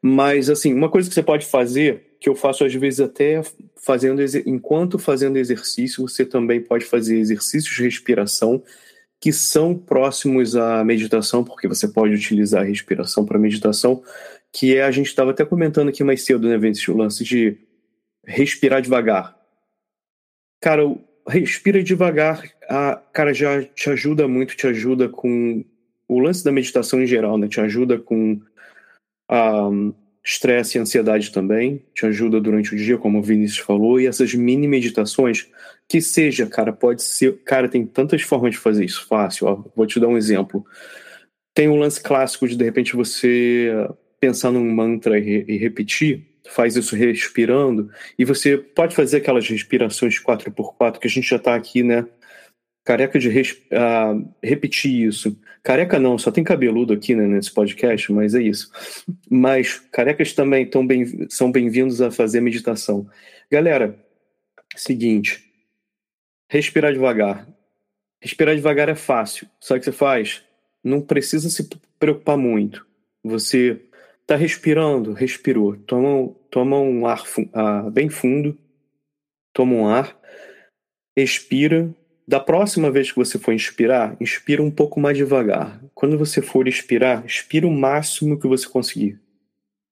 [0.00, 3.42] Mas, assim, uma coisa que você pode fazer, que eu faço às vezes até
[3.76, 8.62] fazendo, enquanto fazendo exercício, você também pode fazer exercícios de respiração
[9.20, 14.02] que são próximos à meditação, porque você pode utilizar a respiração para meditação,
[14.52, 17.56] que é, a gente estava até comentando aqui mais cedo, né, Vinícius, o lance de
[18.24, 19.36] respirar devagar.
[20.60, 20.82] Cara,
[21.28, 25.64] respira devagar, a, cara, já te ajuda muito, te ajuda com
[26.08, 28.40] o lance da meditação em geral, né, te ajuda com
[29.30, 29.94] um,
[30.28, 34.34] estresse e ansiedade também, te ajuda durante o dia, como o Vinícius falou, e essas
[34.34, 35.48] mini meditações,
[35.88, 39.86] que seja, cara, pode ser, cara, tem tantas formas de fazer isso, fácil, ó, vou
[39.86, 40.66] te dar um exemplo.
[41.54, 43.72] Tem um lance clássico de, de repente, você
[44.20, 50.22] pensar num mantra e, e repetir, faz isso respirando, e você pode fazer aquelas respirações
[50.22, 52.04] 4x4 que a gente já está aqui, né,
[52.88, 55.38] careca de res, uh, repetir isso.
[55.62, 58.72] Careca não, só tem cabeludo aqui né, nesse podcast, mas é isso.
[59.28, 63.06] Mas carecas também tão bem, são bem-vindos a fazer meditação.
[63.50, 64.02] Galera,
[64.74, 65.44] seguinte,
[66.50, 67.46] respirar devagar.
[68.22, 70.42] Respirar devagar é fácil, só que você faz,
[70.82, 72.86] não precisa se preocupar muito.
[73.22, 73.82] Você
[74.22, 78.58] está respirando, respirou, toma, toma um ar uh, bem fundo,
[79.52, 80.18] toma um ar,
[81.14, 81.94] expira,
[82.28, 85.80] da próxima vez que você for inspirar, inspira um pouco mais devagar.
[85.94, 89.18] Quando você for expirar, expira o máximo que você conseguir.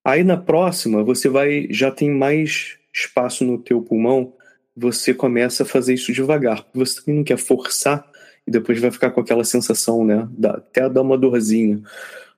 [0.05, 4.35] Aí na próxima, você vai já tem mais espaço no teu pulmão,
[4.77, 6.63] você começa a fazer isso devagar.
[6.75, 8.07] Você também não quer forçar
[8.47, 10.29] e depois vai ficar com aquela sensação, né?
[10.45, 11.81] até dar uma dorzinha.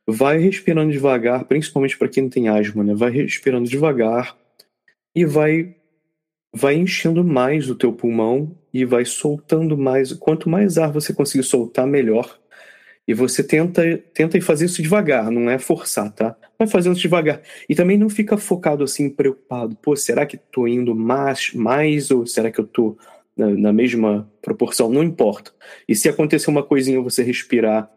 [0.07, 2.95] Vai respirando devagar, principalmente para quem não tem asma, né?
[2.95, 4.37] Vai respirando devagar
[5.13, 5.75] e vai
[6.53, 10.13] vai enchendo mais o teu pulmão e vai soltando mais.
[10.13, 12.39] Quanto mais ar você conseguir soltar, melhor.
[13.07, 13.83] E você tenta,
[14.13, 16.37] tenta fazer isso devagar, não é forçar, tá?
[16.59, 17.41] Vai fazendo isso devagar.
[17.67, 19.75] E também não fica focado assim, preocupado.
[19.77, 22.99] Pô, será que tô indo mais, mais ou será que eu tô
[23.35, 24.91] na, na mesma proporção?
[24.91, 25.53] Não importa.
[25.89, 27.91] E se acontecer uma coisinha você respirar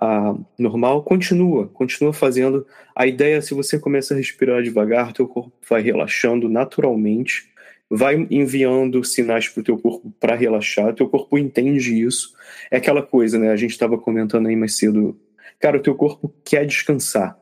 [0.00, 2.66] ah, normal, continua, continua fazendo.
[2.94, 7.48] A ideia é se você começa a respirar devagar, teu corpo vai relaxando naturalmente
[7.90, 12.34] vai enviando sinais para o teu corpo para relaxar, teu corpo entende isso.
[12.70, 13.50] É aquela coisa, né?
[13.50, 15.18] A gente estava comentando aí mais cedo.
[15.58, 17.38] Cara, o teu corpo quer descansar.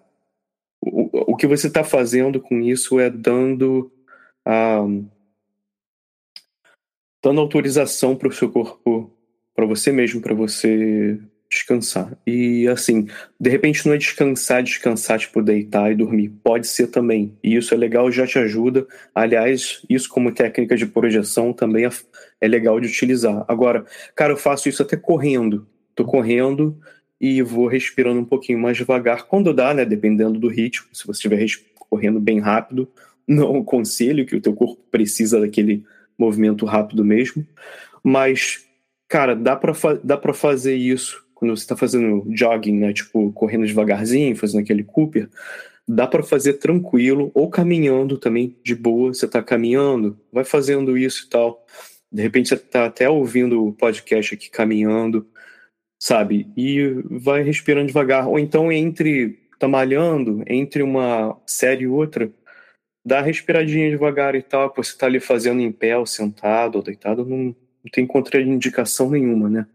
[0.81, 3.91] O, o que você está fazendo com isso é dando
[4.47, 5.09] um,
[7.23, 9.13] dando autorização para o seu corpo,
[9.55, 12.17] para você mesmo, para você descansar.
[12.27, 13.07] E assim,
[13.39, 16.31] de repente não é descansar, descansar, tipo, deitar e dormir.
[16.43, 17.37] Pode ser também.
[17.43, 18.87] E isso é legal, já te ajuda.
[19.15, 21.91] Aliás, isso como técnica de projeção também é,
[22.41, 23.45] é legal de utilizar.
[23.49, 25.67] Agora, cara, eu faço isso até correndo.
[25.95, 26.79] Tô correndo
[27.21, 29.25] e vou respirando um pouquinho mais devagar.
[29.25, 29.85] Quando dá, né?
[29.85, 30.89] Dependendo do ritmo.
[30.93, 31.47] Se você estiver
[31.89, 32.89] correndo bem rápido,
[33.27, 35.85] não aconselho que o teu corpo precisa daquele
[36.19, 37.47] movimento rápido mesmo.
[38.03, 38.65] Mas,
[39.09, 43.67] cara, dá para dá pra fazer isso quando você está fazendo jogging, né, tipo correndo
[43.67, 45.29] devagarzinho, fazendo aquele Cooper,
[45.87, 49.13] dá para fazer tranquilo ou caminhando também de boa.
[49.13, 51.65] Você está caminhando, vai fazendo isso e tal.
[52.11, 55.29] De repente você está até ouvindo o podcast aqui caminhando,
[55.99, 56.51] sabe?
[56.57, 58.27] E vai respirando devagar.
[58.27, 62.33] Ou então entre tá malhando, entre uma série e outra,
[63.05, 64.73] dá respiradinha devagar e tal.
[64.75, 67.55] Você está ali fazendo em pé, ou sentado, ou deitado, não, não
[67.93, 69.67] tem contraindicação nenhuma, né?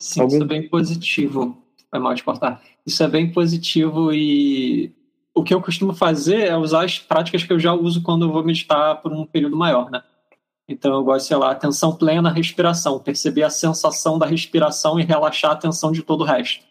[0.00, 0.34] Sim, Algum...
[0.34, 1.62] isso é bem positivo.
[1.92, 2.62] É mal de cortar.
[2.86, 4.92] Isso é bem positivo e
[5.34, 8.32] o que eu costumo fazer é usar as práticas que eu já uso quando eu
[8.32, 10.02] vou meditar por um período maior, né?
[10.68, 15.52] Então eu gosto, sei lá, atenção plena, respiração, perceber a sensação da respiração e relaxar
[15.52, 16.64] a tensão de todo o resto.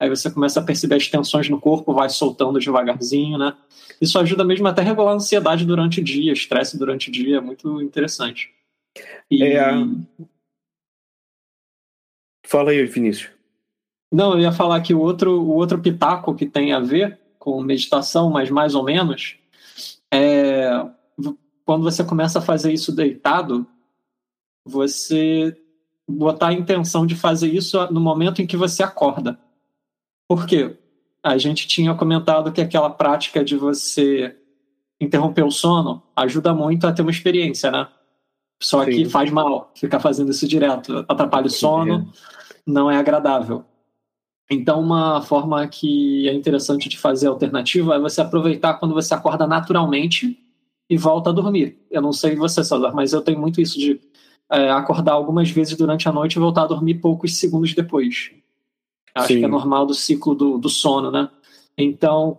[0.00, 3.54] Aí você começa a perceber as tensões no corpo, vai soltando devagarzinho, né?
[4.00, 7.38] Isso ajuda mesmo até a regular a ansiedade durante o dia, estresse durante o dia,
[7.38, 8.50] é muito interessante.
[9.30, 9.42] E...
[9.42, 9.72] É,
[12.44, 13.30] Fala aí, Vinícius.
[14.12, 17.62] Não, eu ia falar que o outro, o outro pitaco que tem a ver com
[17.62, 19.36] meditação, mas mais ou menos,
[20.12, 20.86] é
[21.64, 23.66] quando você começa a fazer isso deitado,
[24.64, 25.56] você
[26.08, 29.38] botar a intenção de fazer isso no momento em que você acorda.
[30.28, 30.76] Por quê?
[31.22, 34.36] A gente tinha comentado que aquela prática de você
[35.00, 37.88] interromper o sono ajuda muito a ter uma experiência, né?
[38.62, 38.92] Só Sim.
[38.92, 42.08] que faz mal ficar fazendo isso direto, atrapalha o sono,
[42.64, 43.64] não é agradável.
[44.48, 49.46] Então, uma forma que é interessante de fazer alternativa é você aproveitar quando você acorda
[49.48, 50.38] naturalmente
[50.88, 51.78] e volta a dormir.
[51.90, 54.00] Eu não sei você, César, mas eu tenho muito isso de
[54.48, 58.30] é, acordar algumas vezes durante a noite e voltar a dormir poucos segundos depois.
[59.12, 59.38] Acho Sim.
[59.40, 61.28] que é normal do ciclo do, do sono, né?
[61.76, 62.38] Então,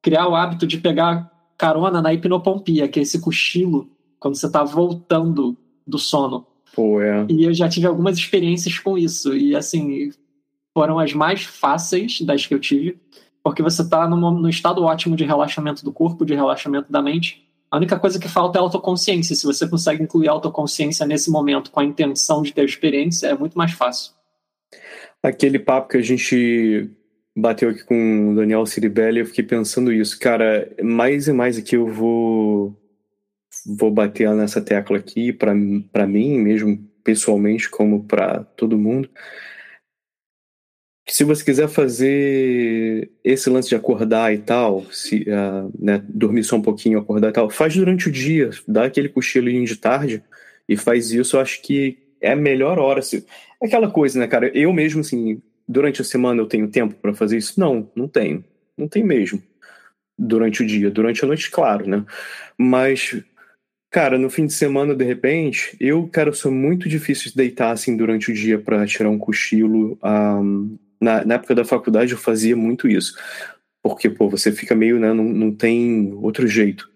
[0.00, 4.64] criar o hábito de pegar carona na hipnopompia, que é esse cochilo quando você está
[4.64, 6.46] voltando do sono.
[6.74, 7.26] Pô, é.
[7.28, 9.34] E eu já tive algumas experiências com isso.
[9.36, 10.10] E, assim,
[10.74, 12.98] foram as mais fáceis das que eu tive,
[13.42, 17.48] porque você está no, no estado ótimo de relaxamento do corpo, de relaxamento da mente.
[17.70, 19.34] A única coisa que falta é a autoconsciência.
[19.34, 23.34] Se você consegue incluir a autoconsciência nesse momento com a intenção de ter experiência, é
[23.34, 24.12] muito mais fácil.
[25.22, 26.88] Aquele papo que a gente
[27.36, 30.18] bateu aqui com o Daniel Ciribelli, eu fiquei pensando isso.
[30.18, 32.76] Cara, mais e mais aqui eu vou
[33.66, 39.08] vou bater nessa tecla aqui para mim mesmo pessoalmente como para todo mundo
[41.08, 46.56] se você quiser fazer esse lance de acordar e tal, se uh, né, dormir só
[46.56, 50.22] um pouquinho, acordar e tal, faz durante o dia, dá aquele cochilinho de tarde
[50.68, 53.00] e faz isso, eu acho que é a melhor hora.
[53.00, 53.24] Se...
[53.60, 54.48] É aquela coisa, né, cara?
[54.54, 57.58] Eu mesmo, assim, durante a semana eu tenho tempo para fazer isso?
[57.58, 58.44] Não, não tenho.
[58.76, 59.42] Não tem mesmo.
[60.18, 60.90] Durante o dia.
[60.90, 62.04] Durante a noite, claro, né?
[62.58, 63.16] Mas,
[63.90, 67.96] cara, no fim de semana, de repente, eu, cara, sou muito difícil de deitar, assim,
[67.96, 69.92] durante o dia para tirar um cochilo.
[69.94, 70.40] Um, ah,
[71.00, 73.16] na, na época da faculdade eu fazia muito isso.
[73.82, 76.90] Porque, pô, você fica meio, né, não, não tem outro jeito.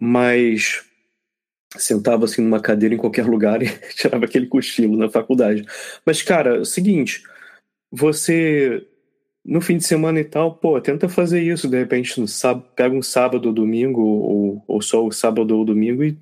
[0.00, 0.82] Mas
[1.76, 5.64] sentava assim numa cadeira em qualquer lugar e tirava aquele cochilo na faculdade.
[6.04, 7.22] Mas, cara, é o seguinte,
[7.90, 8.86] você
[9.44, 12.94] no fim de semana e tal, pô, tenta fazer isso, de repente, no sábado, pega
[12.94, 16.16] um sábado ou domingo, ou, ou só o sábado ou domingo e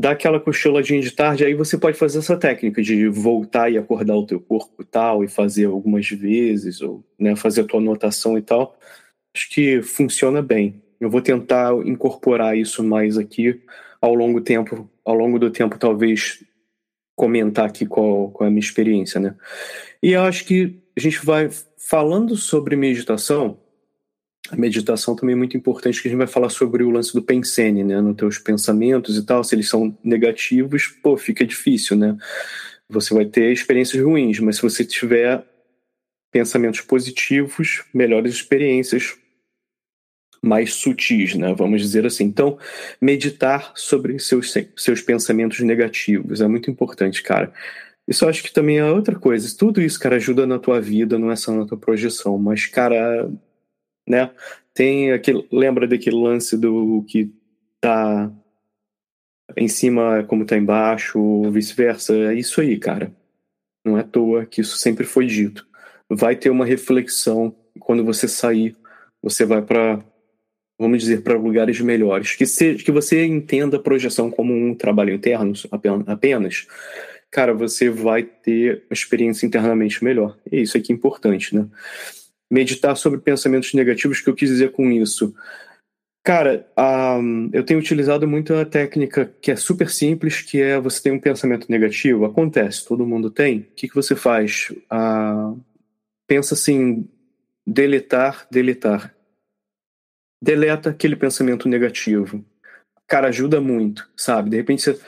[0.00, 4.16] dá aquela cochiladinha de tarde, aí você pode fazer essa técnica de voltar e acordar
[4.16, 8.38] o teu corpo e tal, e fazer algumas vezes, ou né, fazer a tua anotação
[8.38, 8.78] e tal.
[9.36, 10.82] Acho que funciona bem.
[10.98, 13.60] Eu vou tentar incorporar isso mais aqui
[14.00, 16.42] ao longo tempo, ao longo do tempo, talvez
[17.20, 19.34] comentar aqui qual, qual é a minha experiência, né?
[20.02, 23.58] E eu acho que a gente vai falando sobre meditação,
[24.50, 27.20] a meditação também é muito importante, que a gente vai falar sobre o lance do
[27.20, 28.00] pensene, né?
[28.00, 32.16] Nos teus pensamentos e tal, se eles são negativos, pô, fica difícil, né?
[32.88, 35.44] Você vai ter experiências ruins, mas se você tiver
[36.32, 39.14] pensamentos positivos, melhores experiências
[40.42, 41.54] mais sutis, né?
[41.54, 42.24] Vamos dizer assim.
[42.24, 42.58] Então,
[43.00, 47.52] meditar sobre seus, seus pensamentos negativos é muito importante, cara.
[48.08, 49.56] Isso eu acho que também é outra coisa.
[49.56, 52.38] Tudo isso, cara, ajuda na tua vida, não é só na tua projeção.
[52.38, 53.30] Mas, cara,
[54.08, 54.30] né?
[54.74, 57.32] Tem aquele, lembra daquele lance do que
[57.80, 58.32] tá
[59.56, 62.14] em cima como tá embaixo, vice-versa?
[62.14, 63.12] É isso aí, cara.
[63.84, 65.66] Não é à toa que isso sempre foi dito.
[66.08, 68.76] Vai ter uma reflexão quando você sair,
[69.22, 70.04] você vai para
[70.80, 75.12] vamos dizer para lugares melhores, que se, que você entenda a projeção como um trabalho
[75.12, 75.52] interno
[76.06, 76.66] apenas,
[77.30, 80.36] cara, você vai ter uma experiência internamente melhor.
[80.50, 81.66] E isso aqui é importante, né?
[82.50, 85.32] meditar sobre pensamentos negativos, que eu quis dizer com isso?
[86.22, 86.66] Cara,
[87.18, 91.12] um, eu tenho utilizado muito uma técnica que é super simples, que é você tem
[91.12, 93.60] um pensamento negativo, acontece, todo mundo tem.
[93.60, 94.70] O que, que você faz?
[94.92, 95.58] Uh,
[96.26, 97.08] pensa assim,
[97.66, 99.14] deletar, deletar.
[100.42, 102.44] Deleta aquele pensamento negativo.
[103.06, 104.50] Cara, ajuda muito, sabe?
[104.50, 104.98] De repente você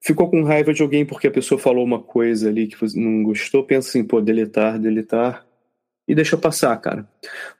[0.00, 3.22] ficou com raiva de alguém porque a pessoa falou uma coisa ali que você não
[3.22, 5.46] gostou, pensa assim, pô, deletar, deletar
[6.08, 7.08] e deixa passar, cara.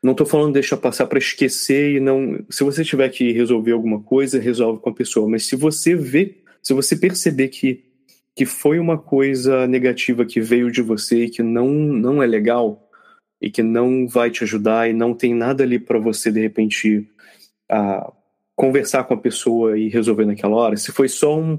[0.03, 2.45] Não tô falando deixa passar para esquecer e não.
[2.49, 5.29] Se você tiver que resolver alguma coisa, resolve com a pessoa.
[5.29, 7.85] Mas se você vê, se você perceber que,
[8.35, 12.86] que foi uma coisa negativa que veio de você e que não, não é legal
[13.41, 17.09] e que não vai te ajudar e não tem nada ali para você de repente
[17.71, 18.13] a,
[18.55, 21.59] conversar com a pessoa e resolver naquela hora, se foi só um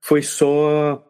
[0.00, 1.04] foi só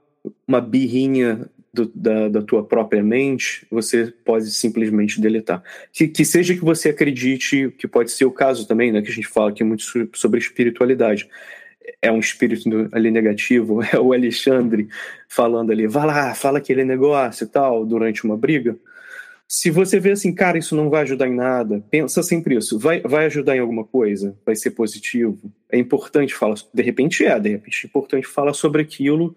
[0.46, 5.62] uma birrinha do, da, da, tua própria mente, você pode simplesmente deletar.
[5.92, 9.14] Que, que, seja que você acredite, que pode ser o caso também, né, que a
[9.14, 9.84] gente fala aqui muito
[10.14, 11.28] sobre espiritualidade.
[12.00, 14.88] É um espírito ali negativo, é o Alexandre
[15.28, 18.76] falando ali, vai lá, fala aquele negócio e tal, durante uma briga.
[19.49, 22.78] Se você vê assim, cara, isso não vai ajudar em nada, pensa sempre isso.
[22.78, 24.36] Vai, vai ajudar em alguma coisa?
[24.44, 25.53] Vai ser positivo?
[25.70, 26.57] É importante falar.
[26.74, 29.36] De repente é, de repente é importante falar sobre aquilo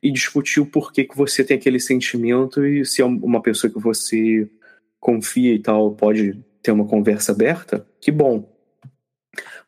[0.00, 3.80] e discutir o porquê que você tem aquele sentimento e se é uma pessoa que
[3.80, 4.48] você
[5.00, 8.48] confia e tal pode ter uma conversa aberta, que bom.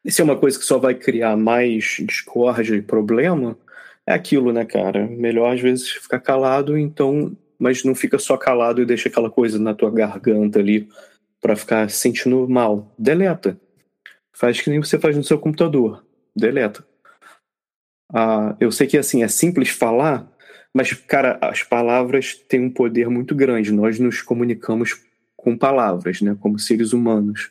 [0.06, 3.58] Se é uma coisa que só vai criar mais discórdia e problema,
[4.06, 5.06] é aquilo, né, cara?
[5.06, 9.58] Melhor às vezes ficar calado, então, mas não fica só calado e deixa aquela coisa
[9.58, 10.88] na tua garganta ali
[11.40, 12.94] para ficar sentindo mal.
[12.98, 13.60] Deleta.
[14.32, 16.02] Faz que nem você faz no seu computador.
[16.34, 16.82] Deleta.
[18.12, 20.26] Ah, eu sei que assim é simples falar,
[20.74, 23.70] mas cara, as palavras têm um poder muito grande.
[23.72, 24.98] Nós nos comunicamos
[25.36, 27.50] com palavras, né, como seres humanos.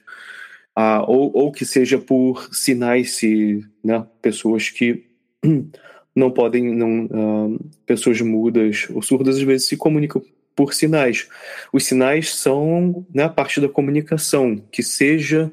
[0.76, 5.06] Ah, ou, ou que seja por sinais, se né, pessoas que
[6.16, 10.22] não podem, não, uh, pessoas mudas ou surdas às vezes se comunicam
[10.56, 11.30] por sinais.
[11.72, 15.52] Os sinais são né, a parte da comunicação, que seja,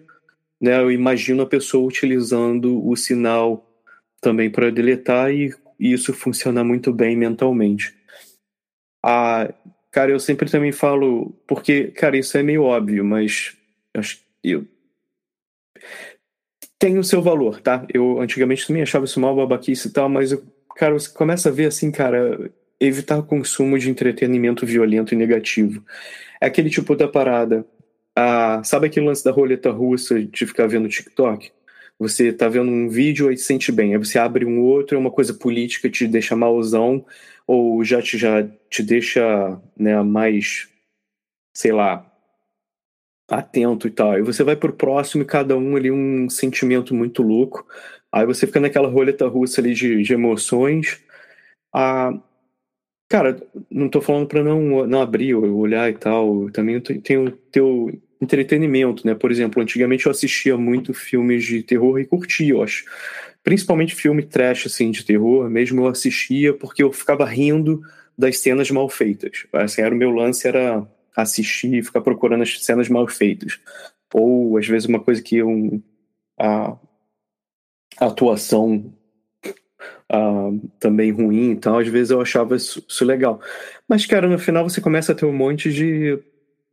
[0.60, 3.64] né, eu imagino a pessoa utilizando o sinal
[4.20, 7.94] também para deletar e, e isso funciona muito bem mentalmente.
[9.04, 9.52] Ah,
[9.92, 13.56] cara, eu sempre também falo, porque, cara, isso é meio óbvio, mas
[13.94, 14.66] acho eu
[16.78, 17.86] tem o seu valor, tá?
[17.92, 20.42] Eu antigamente também achava isso mal babaquice e tal, mas eu,
[20.76, 25.82] cara, você começa a ver assim, cara, evitar o consumo de entretenimento violento e negativo.
[26.40, 27.66] É aquele tipo da parada.
[28.14, 31.50] Ah, sabe aquele lance da roleta russa de ficar vendo TikTok?
[31.98, 35.00] Você tá vendo um vídeo e se sente bem, aí você abre um outro, é
[35.00, 37.04] uma coisa política, te deixa malzão,
[37.46, 40.68] ou já te, já te deixa né, mais,
[41.54, 42.06] sei lá,
[43.28, 44.12] atento e tal.
[44.12, 47.66] Aí você vai pro próximo e cada um ali um sentimento muito louco.
[48.12, 51.00] Aí você fica naquela roleta russa ali de, de emoções.
[51.74, 52.12] Ah,
[53.08, 56.50] cara, não tô falando para não, não abrir, olhar e tal.
[56.50, 59.14] Também tem o teu entretenimento, né?
[59.14, 62.84] Por exemplo, antigamente eu assistia muito filmes de terror e curtia, eu acho.
[63.42, 67.82] Principalmente filme trash, assim, de terror, mesmo eu assistia porque eu ficava rindo
[68.16, 69.46] das cenas mal feitas.
[69.52, 70.86] Assim, era o meu lance, era
[71.16, 73.58] assistir e ficar procurando as cenas mal feitas.
[74.12, 75.82] Ou, às vezes, uma coisa que um,
[76.38, 76.76] a,
[77.98, 78.92] a atuação
[80.78, 83.40] também ruim e tal, às vezes eu achava isso, isso, legal.
[83.88, 86.18] Mas, cara, no final você começa a ter um monte de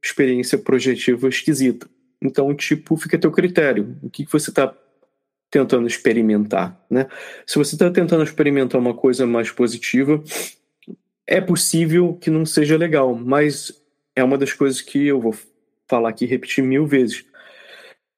[0.04, 1.90] experiência projetiva esquisita.
[2.22, 3.98] Então, tipo, fica a teu critério.
[4.02, 4.74] O que, que você está
[5.50, 7.08] tentando experimentar, né?
[7.46, 10.24] Se você está tentando experimentar uma coisa mais positiva,
[11.28, 13.72] é possível que não seja legal, mas
[14.16, 15.36] é uma das coisas que eu vou
[15.88, 17.26] falar aqui repetir mil vezes.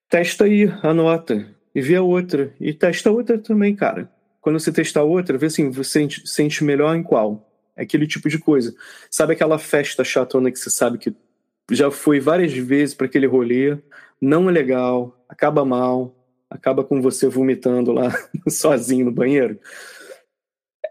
[0.09, 4.09] Testa aí a nota e vê a outra e testa a outra também, cara.
[4.41, 7.51] Quando você testar outra, vê assim, você sente, sente melhor em qual.
[7.75, 8.73] É aquele tipo de coisa.
[9.09, 11.13] Sabe aquela festa chatona que você sabe que
[11.71, 13.77] já foi várias vezes para aquele rolê,
[14.21, 16.15] não é legal, acaba mal,
[16.49, 18.13] acaba com você vomitando lá
[18.47, 19.59] sozinho no banheiro.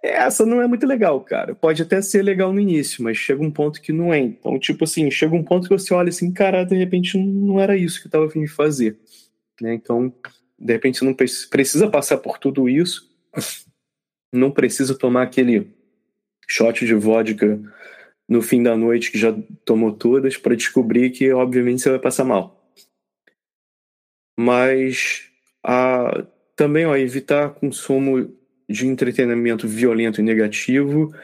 [0.06, 1.54] Essa não é muito legal, cara.
[1.54, 4.18] Pode até ser legal no início, mas chega um ponto que não é.
[4.18, 7.74] Então, tipo assim, chega um ponto que você olha assim, cara, de repente não era
[7.74, 8.98] isso que eu tava de fazer.
[9.58, 9.72] Né?
[9.72, 10.12] Então,
[10.58, 13.10] de repente você não precisa passar por tudo isso,
[14.30, 15.74] não precisa tomar aquele
[16.46, 17.58] shot de vodka
[18.28, 19.34] no fim da noite que já
[19.64, 22.70] tomou todas para descobrir que obviamente você vai passar mal.
[24.38, 25.30] Mas
[25.64, 28.36] a, também ó, evitar consumo
[28.68, 31.14] de entretenimento violento e negativo.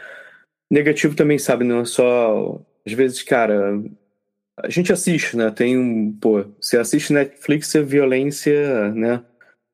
[0.71, 2.61] Negativo também, sabe, não é só.
[2.87, 3.81] Às vezes, cara,
[4.59, 5.51] a gente assiste, né?
[5.51, 6.13] Tem um.
[6.13, 9.23] Pô, você assiste Netflix, é violência, né?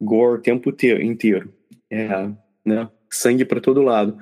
[0.01, 1.53] Gore o tempo inteiro.
[1.91, 2.09] É,
[2.65, 2.89] né?
[3.11, 4.19] Sangue para todo lado.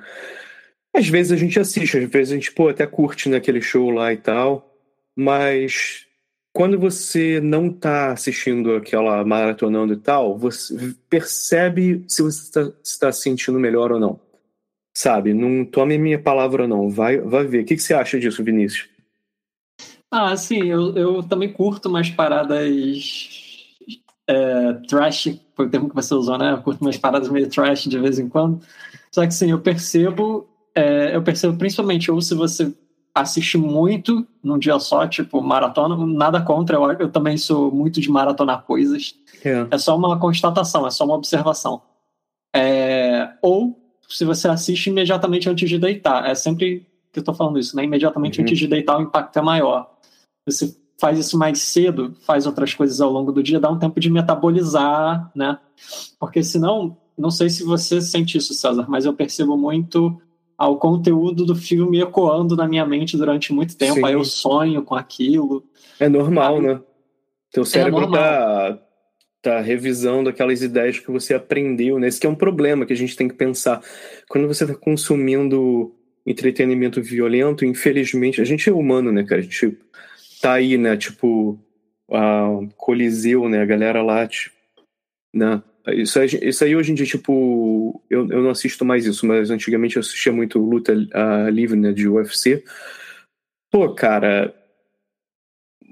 [0.95, 4.13] Às vezes a gente assiste, às vezes a gente, pô, até curte naquele show lá
[4.13, 4.73] e tal,
[5.13, 6.04] mas
[6.55, 13.11] quando você não está assistindo aquela maratonando e tal, você percebe se você está tá
[13.11, 14.17] se sentindo melhor ou não.
[14.95, 15.33] Sabe?
[15.33, 16.89] Não tome minha palavra não.
[16.89, 17.63] Vai, vai ver.
[17.63, 18.87] O que, que você acha disso, Vinícius?
[20.09, 20.63] Ah, sim.
[20.63, 22.71] Eu, eu também curto umas paradas
[24.25, 26.53] é, trash, foi o termo que você usou, né?
[26.53, 28.61] Eu curto umas paradas meio trash de vez em quando.
[29.11, 32.73] Só que sim, eu percebo, é, eu percebo principalmente ou se você
[33.15, 38.11] assiste muito num dia só, tipo, maratona, nada contra, eu, eu também sou muito de
[38.11, 39.15] maratonar coisas.
[39.43, 39.65] É.
[39.71, 41.81] é só uma constatação, é só uma observação.
[42.53, 47.57] É, ou se você assiste imediatamente antes de deitar, é sempre que eu tô falando
[47.57, 47.85] isso, né?
[47.85, 48.43] Imediatamente uhum.
[48.43, 49.89] antes de deitar o impacto é maior.
[50.45, 53.99] Você faz isso mais cedo, faz outras coisas ao longo do dia, dá um tempo
[53.99, 55.57] de metabolizar, né?
[56.19, 60.21] Porque senão, não sei se você sente isso, César, mas eu percebo muito
[60.57, 63.95] ao conteúdo do filme ecoando na minha mente durante muito tempo.
[63.95, 64.05] Sim.
[64.05, 65.63] Aí eu sonho com aquilo.
[65.99, 66.79] É normal, né?
[67.51, 68.79] Teu é cérebro é tá,
[69.41, 72.07] tá revisando aquelas ideias que você aprendeu, né?
[72.07, 73.81] Esse que é um problema que a gente tem que pensar.
[74.29, 75.93] Quando você está consumindo
[76.25, 79.41] entretenimento violento, infelizmente, a gente é humano, né, cara?
[79.41, 79.77] A gente
[80.41, 80.97] tá aí, né?
[80.97, 81.59] Tipo,
[82.11, 83.61] a Coliseu, né?
[83.61, 84.55] A galera lá, tipo,
[85.33, 85.61] né?
[85.87, 89.51] Isso aí, isso aí hoje em dia, tipo, eu, eu não assisto mais isso, mas
[89.51, 92.63] antigamente eu assistia muito luta uh, livre, né, de UFC.
[93.71, 94.53] Pô, cara,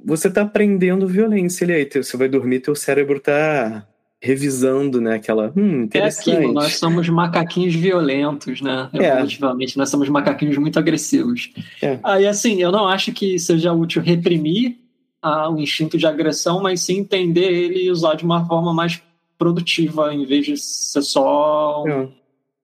[0.06, 3.88] você tá aprendendo violência ali aí, você vai dormir, teu cérebro tá
[4.22, 6.32] revisando, né, aquela, hum, interessante.
[6.32, 9.78] É aquilo, nós somos macaquinhos violentos, né, evolutivamente, é.
[9.78, 11.52] nós somos macaquinhos muito agressivos.
[11.82, 12.00] É.
[12.02, 14.78] Aí, assim, eu não acho que seja útil reprimir
[15.22, 19.02] ah, o instinto de agressão, mas sim entender ele e usar de uma forma mais
[19.38, 22.10] produtiva em vez de ser só um, é.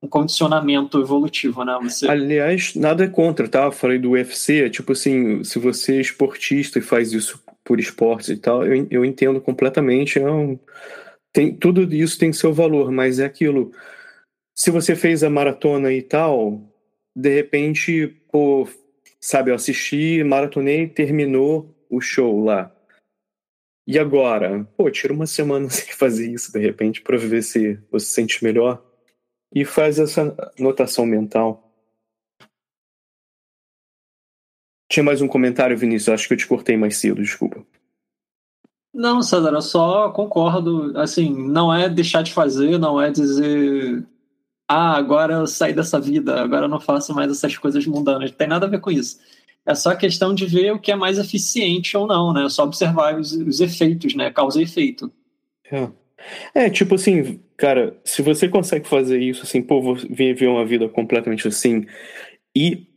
[0.03, 1.78] um condicionamento evolutivo, né?
[1.84, 2.09] Você...
[2.09, 3.65] Aliás, nada é contra, tá?
[3.65, 8.30] Eu falei do UFC, tipo assim, se você é esportista e faz isso por esportes
[8.30, 10.20] e tal, eu, eu entendo completamente.
[10.20, 10.57] É um,
[11.32, 13.72] tem, tudo isso tem seu valor, mas é aquilo.
[14.55, 16.61] Se você fez a maratona e tal,
[17.15, 18.67] de repente, pô,
[19.20, 22.72] sabe, eu assisti, maratonei, terminou o show lá.
[23.91, 24.63] E agora?
[24.77, 28.43] Pô, tira uma semana sem fazer isso de repente para ver se você se sente
[28.43, 28.85] melhor
[29.51, 31.73] e faz essa notação mental.
[34.91, 36.09] Tinha mais um comentário, Vinícius?
[36.09, 37.65] Acho que eu te cortei mais cedo, desculpa.
[38.93, 40.95] Não, César, eu só concordo.
[40.95, 44.07] Assim, não é deixar de fazer, não é dizer.
[44.67, 48.29] Ah, agora eu saí dessa vida, agora eu não faço mais essas coisas mundanas.
[48.29, 49.19] Não tem nada a ver com isso
[49.66, 52.45] é só questão de ver o que é mais eficiente ou não, né?
[52.45, 54.32] É só observar os, os efeitos, né?
[54.32, 55.12] Causa e efeito.
[55.72, 55.89] É.
[56.66, 61.47] é, tipo assim, cara, se você consegue fazer isso, assim, pô, viver uma vida completamente
[61.47, 61.86] assim
[62.55, 62.88] e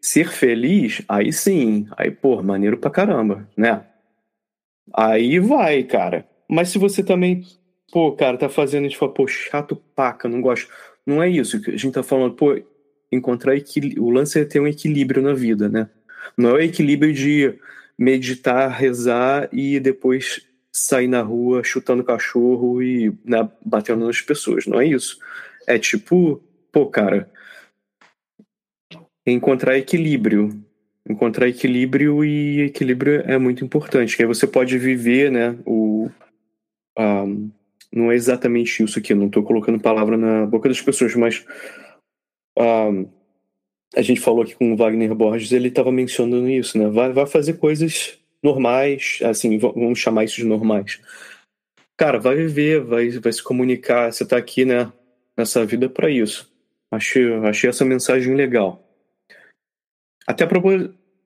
[0.00, 3.84] ser feliz, aí sim, aí, pô, maneiro pra caramba, né?
[4.94, 6.26] Aí vai, cara.
[6.48, 7.44] Mas se você também,
[7.92, 10.68] pô, cara, tá fazendo, fala, pô, chato paca, não gosto.
[11.06, 12.60] Não é isso a gente tá falando, pô,
[13.12, 14.04] encontrar equilíbrio.
[14.04, 15.88] O lance é ter um equilíbrio na vida, né?
[16.36, 17.54] Não é o equilíbrio de
[17.98, 24.66] meditar, rezar e depois sair na rua chutando cachorro e né, batendo nas pessoas.
[24.66, 25.18] Não é isso.
[25.66, 27.30] É tipo, pô, cara,
[29.26, 30.64] encontrar equilíbrio.
[31.08, 34.16] Encontrar equilíbrio e equilíbrio é muito importante.
[34.16, 35.58] Que aí você pode viver, né?
[35.64, 36.10] O,
[36.98, 37.50] um,
[37.92, 41.44] não é exatamente isso aqui, não estou colocando palavra na boca das pessoas, mas
[42.58, 43.08] um,
[43.94, 46.88] a gente falou aqui com o Wagner Borges, ele estava mencionando isso, né?
[46.88, 51.00] Vai, vai fazer coisas normais, assim, vamos chamar isso de normais.
[51.96, 54.92] Cara, vai viver, vai, vai se comunicar, você está aqui, né,
[55.36, 56.50] nessa vida para isso.
[56.90, 58.84] Achei, achei essa mensagem legal.
[60.26, 60.60] Até para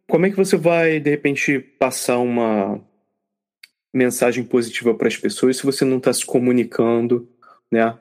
[0.09, 2.81] como é que você vai, de repente, passar uma
[3.93, 7.29] mensagem positiva para as pessoas se você não está se comunicando,
[7.71, 7.99] né?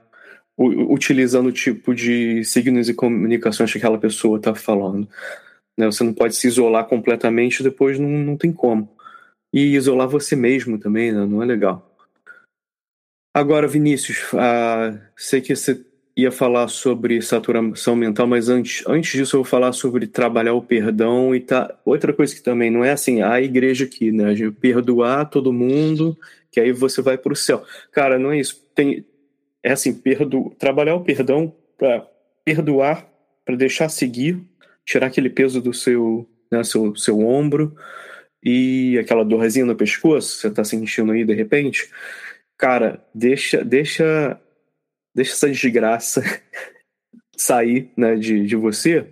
[0.63, 5.07] Utilizando o tipo de signos e comunicações que aquela pessoa está falando.
[5.77, 5.85] Né?
[5.85, 8.89] Você não pode se isolar completamente, depois não, não tem como.
[9.53, 11.25] E isolar você mesmo também, né?
[11.25, 11.87] não é legal.
[13.33, 14.25] Agora, Vinícius,
[15.15, 15.85] sei que você
[16.15, 20.61] ia falar sobre saturação mental, mas antes, antes disso eu vou falar sobre trabalhar o
[20.61, 21.73] perdão e tá.
[21.85, 24.33] Outra coisa que também não é assim, a igreja aqui, né?
[24.59, 26.17] Perdoar todo mundo,
[26.51, 27.63] que aí você vai para o céu.
[27.91, 28.61] Cara, não é isso.
[28.75, 29.05] Tem,
[29.63, 32.07] é assim, perdo, trabalhar o perdão para
[32.43, 33.07] perdoar,
[33.45, 34.41] para deixar seguir,
[34.85, 37.75] tirar aquele peso do seu, né, seu, seu ombro
[38.43, 41.89] e aquela dorzinha no pescoço, você tá sentindo aí de repente,
[42.57, 44.39] cara, deixa, deixa,
[45.13, 46.23] deixa essa desgraça
[47.37, 49.07] sair, né, de, de você.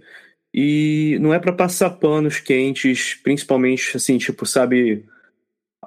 [0.54, 5.06] E não é para passar panos quentes, principalmente assim, tipo, sabe,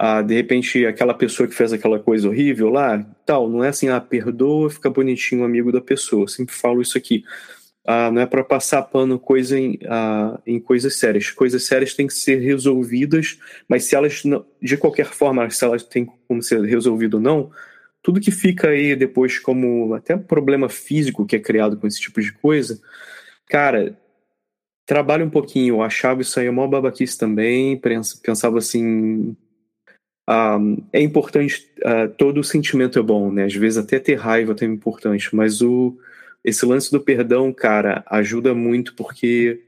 [0.04, 3.88] ah, de repente aquela pessoa que fez aquela coisa horrível lá, tal, não é assim,
[3.88, 6.24] ah, perdoa, fica bonitinho amigo da pessoa.
[6.24, 7.22] Eu sempre falo isso aqui.
[7.86, 11.30] Ah, não é para passar pano coisa em, ah, em coisas sérias.
[11.30, 13.38] Coisas sérias têm que ser resolvidas,
[13.68, 17.52] mas se elas, não, de qualquer forma, se elas têm como ser resolvido ou não,
[18.02, 22.20] tudo que fica aí depois como até problema físico que é criado com esse tipo
[22.20, 22.80] de coisa,
[23.48, 23.96] cara,
[24.84, 25.76] trabalhe um pouquinho.
[25.76, 27.80] Eu achava isso aí uma babaquice também,
[28.24, 29.36] pensava assim,
[30.28, 33.44] um, é importante, uh, todo sentimento é bom, né?
[33.44, 35.96] Às vezes até ter raiva é importante, mas o,
[36.44, 39.62] esse lance do perdão, cara, ajuda muito porque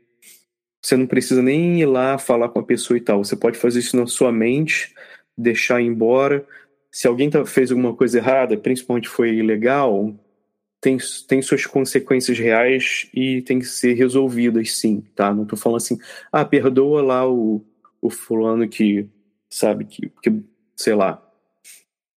[0.81, 3.25] você não precisa nem ir lá falar com a pessoa e tal.
[3.25, 4.95] Você pode fazer isso na sua mente,
[5.37, 6.47] deixar embora.
[6.91, 10.15] Se alguém tá, fez alguma coisa errada, principalmente foi ilegal,
[10.81, 15.33] tem, tem suas consequências reais e tem que ser resolvidas, sim, tá?
[15.33, 15.99] Não tô falando assim,
[16.31, 17.65] ah, perdoa lá o,
[18.03, 19.09] o fulano que,
[19.55, 20.43] sabe, que, que,
[20.77, 21.23] sei lá,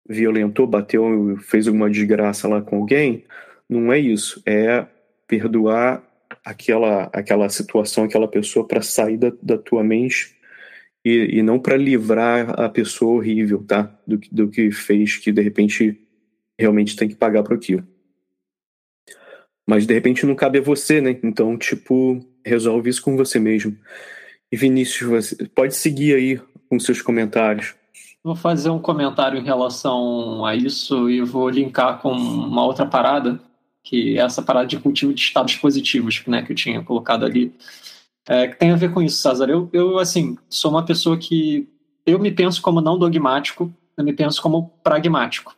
[0.08, 3.24] violentou, bateu, fez alguma desgraça lá com alguém.
[3.68, 4.42] Não é isso.
[4.46, 4.86] É
[5.26, 6.02] perdoar
[6.44, 10.34] aquela, aquela situação, aquela pessoa para sair da, da tua mente
[11.04, 13.94] e, e não para livrar a pessoa horrível, tá?
[14.06, 16.00] Do, do que fez, que de repente
[16.58, 17.86] realmente tem que pagar por aquilo.
[19.68, 21.18] Mas de repente não cabe a você, né?
[21.22, 23.76] Então, tipo, resolve isso com você mesmo.
[24.50, 27.74] E Vinícius, você pode seguir aí com seus comentários.
[28.22, 33.40] Vou fazer um comentário em relação a isso e vou linkar com uma outra parada,
[33.84, 37.54] que é essa parada de cultivo de estados positivos, né, que eu tinha colocado ali.
[38.28, 39.48] É, que tem a ver com isso, César.
[39.48, 41.68] Eu, eu, assim, sou uma pessoa que
[42.04, 45.54] eu me penso como não dogmático, eu me penso como pragmático.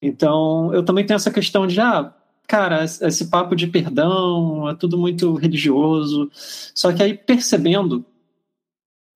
[0.00, 2.14] Então, eu também tenho essa questão de, ah,
[2.46, 6.30] cara, esse papo de perdão é tudo muito religioso.
[6.32, 8.04] Só que aí, percebendo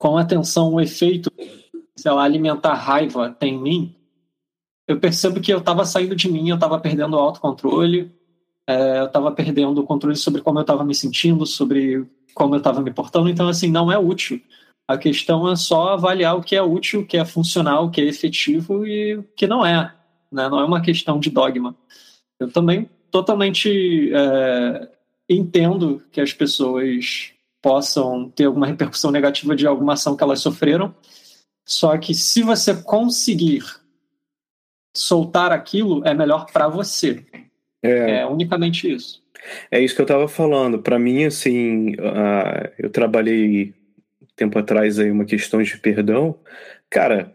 [0.02, 1.30] com atenção o efeito,
[1.94, 3.94] sei lá, alimentar raiva tem em mim,
[4.88, 8.12] eu percebo que eu estava saindo de mim, eu estava perdendo o autocontrole,
[8.66, 12.58] é, eu estava perdendo o controle sobre como eu estava me sentindo, sobre como eu
[12.58, 13.28] estava me portando.
[13.28, 14.40] Então, assim, não é útil.
[14.88, 18.00] A questão é só avaliar o que é útil, o que é funcional, o que
[18.00, 19.94] é efetivo e o que não é.
[20.32, 20.48] Né?
[20.48, 21.76] Não é uma questão de dogma.
[22.40, 24.88] Eu também totalmente é,
[25.28, 27.32] entendo que as pessoas
[27.62, 30.94] possam ter alguma repercussão negativa de alguma ação que elas sofreram.
[31.64, 33.62] Só que se você conseguir
[34.94, 37.24] soltar aquilo, é melhor para você.
[37.82, 38.20] É.
[38.20, 39.22] é unicamente isso.
[39.70, 40.80] É isso que eu estava falando.
[40.80, 43.72] Para mim, assim, uh, eu trabalhei
[44.36, 46.36] tempo atrás aí uma questão de perdão.
[46.90, 47.34] Cara,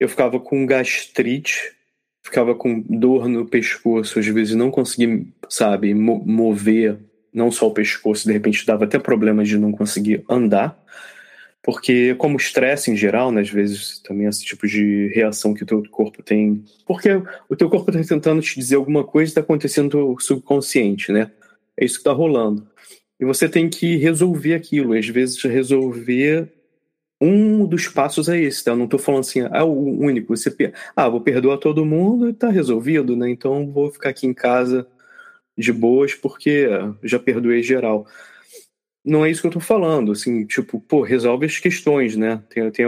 [0.00, 1.76] eu ficava com gastrite
[2.22, 6.98] ficava com dor no pescoço, às vezes não conseguia, sabe, mover
[7.32, 10.78] não só o pescoço, de repente dava até problemas de não conseguir andar,
[11.62, 15.66] porque como estresse em geral, né, às vezes também esse tipo de reação que o
[15.66, 17.10] teu corpo tem, porque
[17.48, 21.30] o teu corpo está tentando te dizer alguma coisa está acontecendo subconsciente, né?
[21.76, 22.66] É isso que está rolando.
[23.18, 26.52] E você tem que resolver aquilo, às vezes resolver
[27.20, 28.72] um dos passos é esse, tá?
[28.72, 30.36] Eu não estou falando assim, ah, o único.
[30.36, 30.52] Você,
[30.96, 33.30] ah, vou perdoar todo mundo e tá resolvido, né?
[33.30, 34.84] Então vou ficar aqui em casa
[35.56, 36.68] de boas porque
[37.02, 38.06] já perdoei geral.
[39.04, 42.42] Não é isso que eu estou falando, assim, tipo, pô, resolve as questões, né?
[42.48, 42.86] Tem, tem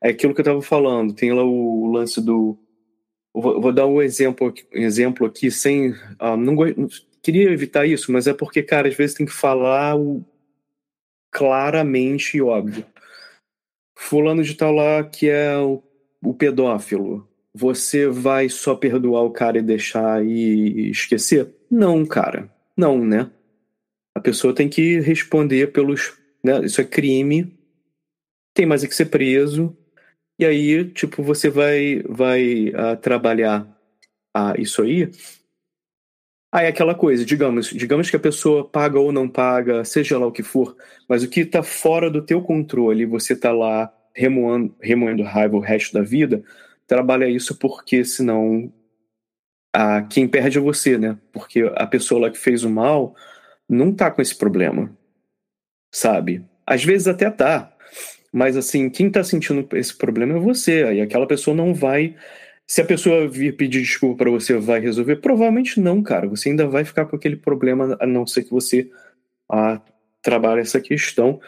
[0.00, 2.58] é aquilo que eu estava falando, tem lá o lance do.
[3.34, 5.94] Vou, vou dar um exemplo, exemplo aqui sem.
[6.18, 6.56] Ah, não,
[7.22, 10.24] queria evitar isso, mas é porque, cara, às vezes tem que falar o,
[11.30, 12.86] claramente e óbvio
[14.02, 15.82] fulano de tal lá que é o,
[16.22, 21.54] o pedófilo, você vai só perdoar o cara e deixar e esquecer?
[21.72, 22.48] Não, cara.
[22.76, 23.30] Não, né?
[24.14, 26.18] A pessoa tem que responder pelos.
[26.44, 26.64] Né?
[26.64, 27.58] Isso é crime,
[28.54, 29.76] tem mais é que ser preso.
[30.38, 33.66] E aí, tipo, você vai, vai uh, trabalhar
[34.36, 35.10] uh, isso aí
[36.54, 40.32] Aí aquela coisa, digamos, digamos que a pessoa paga ou não paga, seja lá o
[40.32, 40.76] que for,
[41.08, 45.60] mas o que está fora do teu controle, você está lá remoendo, remoendo raiva o
[45.60, 46.44] resto da vida,
[46.86, 48.70] trabalha isso porque senão
[49.72, 51.18] a, quem perde é você, né?
[51.32, 53.14] Porque a pessoa lá que fez o mal
[53.68, 54.96] não tá com esse problema,
[55.90, 56.44] sabe?
[56.66, 57.74] Às vezes até tá,
[58.32, 62.16] mas assim, quem tá sentindo esse problema é você, aí aquela pessoa não vai
[62.66, 65.16] se a pessoa vir pedir desculpa para você, vai resolver?
[65.16, 66.26] Provavelmente não, cara.
[66.28, 68.90] Você ainda vai ficar com aquele problema, a não ser que você
[69.46, 69.80] ah,
[70.22, 71.38] trabalhe essa questão.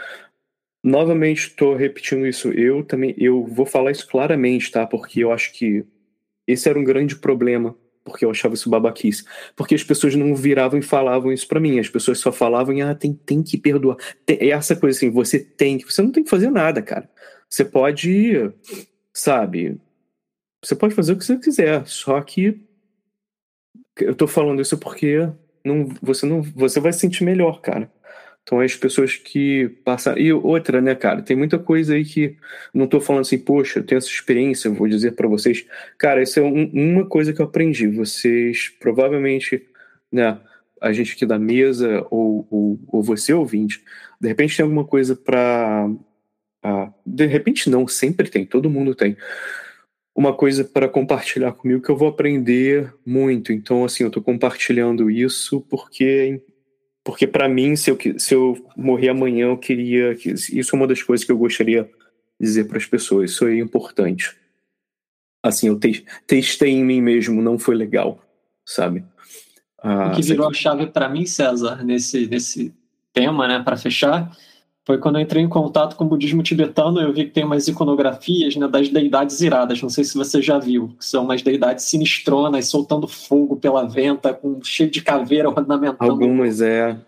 [0.82, 2.52] Novamente, estou repetindo isso.
[2.52, 4.86] Eu também, eu vou falar isso claramente, tá?
[4.86, 5.86] Porque eu acho que
[6.46, 7.74] esse era um grande problema,
[8.04, 9.24] porque eu achava isso babaquice.
[9.56, 11.78] Porque as pessoas não viravam e falavam isso para mim.
[11.78, 13.96] As pessoas só falavam, ah, tem, tem que perdoar.
[14.26, 15.90] Tem, é essa coisa assim, você tem que.
[15.90, 17.08] Você não tem que fazer nada, cara.
[17.48, 18.50] Você pode,
[19.12, 19.80] sabe,
[20.62, 22.60] você pode fazer o que você quiser, só que
[23.98, 25.28] eu tô falando isso porque
[25.64, 27.90] não, você não você vai se sentir melhor, cara.
[28.44, 30.16] Então as pessoas que passam.
[30.18, 32.36] E outra, né, cara, tem muita coisa aí que
[32.74, 35.66] não tô falando assim, poxa, eu tenho essa experiência, vou dizer para vocês.
[35.98, 37.88] Cara, isso é um, uma coisa que eu aprendi.
[37.88, 39.66] Vocês provavelmente,
[40.12, 40.38] né,
[40.80, 43.82] a gente aqui da mesa, ou, ou, ou você ouvinte,
[44.20, 45.90] de repente tem alguma coisa para.
[46.62, 49.16] Ah, de repente não, sempre tem, todo mundo tem
[50.14, 53.52] uma coisa para compartilhar comigo que eu vou aprender muito.
[53.52, 56.40] Então, assim, eu estou compartilhando isso porque
[57.04, 60.12] porque para mim, se eu, se eu morrer amanhã, eu queria.
[60.24, 61.90] Isso é uma das coisas que eu gostaria de
[62.40, 63.30] dizer para as pessoas.
[63.30, 64.34] Isso é importante.
[65.42, 68.18] Assim, eu te, testei em mim mesmo, não foi legal,
[68.64, 69.04] sabe?
[69.76, 72.74] Ah, o que virou a chave para mim, César, nesse, nesse
[73.12, 74.34] tema, né, para fechar,
[74.86, 77.66] foi quando eu entrei em contato com o budismo tibetano, eu vi que tem umas
[77.66, 81.86] iconografias né, das deidades iradas, não sei se você já viu, que são umas deidades
[81.86, 86.10] sinistronas, soltando fogo pela venta, com cheio de caveira ornamentando.
[86.10, 86.98] Algumas, é.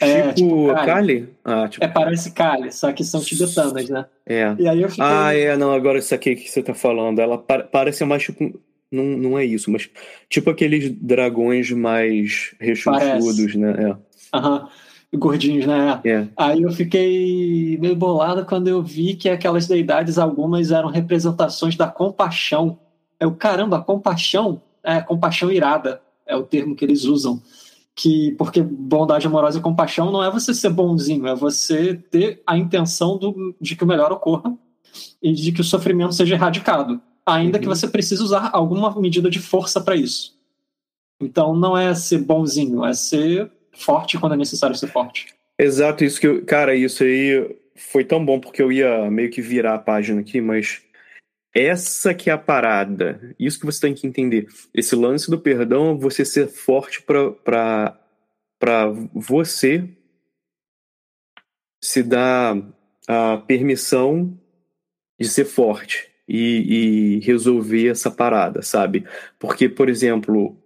[0.00, 1.28] É, tipo, tipo Kali?
[1.44, 1.84] Ah, tipo...
[1.84, 4.06] É, parece Kali, só que são tibetanas, né?
[4.26, 4.56] É.
[4.58, 5.04] E aí eu fiquei...
[5.04, 8.58] Ah, é, não, agora isso aqui que você tá falando, ela parece mais tipo...
[8.90, 9.88] Não, não é isso, mas
[10.28, 13.90] tipo aqueles dragões mais rechonchudos, né?
[13.90, 14.36] É.
[14.36, 14.62] Aham.
[14.62, 14.68] Uhum
[15.16, 16.00] gordinhos, né?
[16.04, 16.26] É.
[16.36, 21.88] Aí eu fiquei meio bolado quando eu vi que aquelas deidades, algumas eram representações da
[21.88, 22.78] compaixão.
[23.18, 24.62] Eu, caramba, compaixão?
[24.82, 27.42] É, compaixão irada é o termo que eles usam.
[27.94, 32.56] Que, porque bondade amorosa e compaixão não é você ser bonzinho, é você ter a
[32.56, 34.56] intenção do, de que o melhor ocorra
[35.20, 37.62] e de que o sofrimento seja erradicado, ainda uhum.
[37.62, 40.34] que você precise usar alguma medida de força para isso.
[41.20, 43.50] Então não é ser bonzinho, é ser
[43.82, 45.34] forte quando é necessário ser forte.
[45.58, 49.42] Exato, isso que eu, cara, isso aí foi tão bom porque eu ia meio que
[49.42, 50.82] virar a página aqui, mas
[51.54, 53.34] essa que é a parada.
[53.38, 54.46] Isso que você tem que entender.
[54.72, 57.96] Esse lance do perdão, você ser forte para
[58.58, 59.88] para você
[61.82, 62.56] se dar
[63.08, 64.38] a permissão
[65.18, 69.06] de ser forte e, e resolver essa parada, sabe?
[69.38, 70.59] Porque, por exemplo,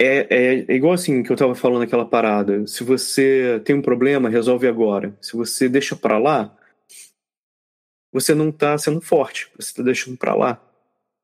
[0.00, 0.26] é,
[0.68, 2.66] é, igual assim que eu tava falando aquela parada.
[2.66, 5.16] Se você tem um problema, resolve agora.
[5.20, 6.56] Se você deixa para lá,
[8.12, 9.50] você não tá sendo forte.
[9.58, 10.62] Você tá deixando para lá.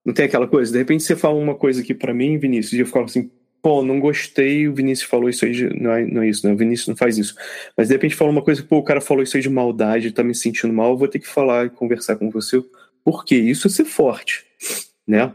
[0.05, 0.73] Não tem aquela coisa?
[0.73, 3.31] De repente você fala uma coisa aqui para mim, Vinícius, e eu falo assim,
[3.63, 5.69] pô, não gostei, o Vinícius falou isso aí, de...
[5.81, 6.53] não, é, não é isso, né?
[6.53, 7.37] O Vinícius não faz isso.
[7.77, 10.25] Mas de repente fala uma coisa, pô, o cara falou isso aí de maldade, tá
[10.25, 12.61] me sentindo mal, eu vou ter que falar e conversar com você.
[13.05, 13.37] Por quê?
[13.37, 14.45] Isso é ser forte,
[15.07, 15.33] né?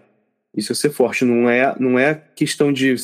[0.57, 2.95] Isso é ser forte, não é, não é questão de.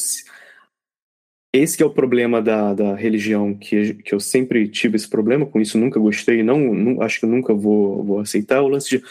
[1.56, 5.62] Esse é o problema da, da religião, que, que eu sempre tive esse problema com
[5.62, 9.04] isso, nunca gostei, não, não acho que nunca vou, vou aceitar, o lance de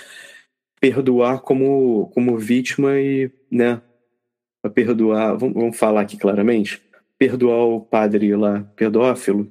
[0.80, 3.80] perdoar como, como vítima e, né,
[4.74, 6.82] perdoar, vamos, vamos falar aqui claramente,
[7.16, 9.49] perdoar o padre lá, pedófilo,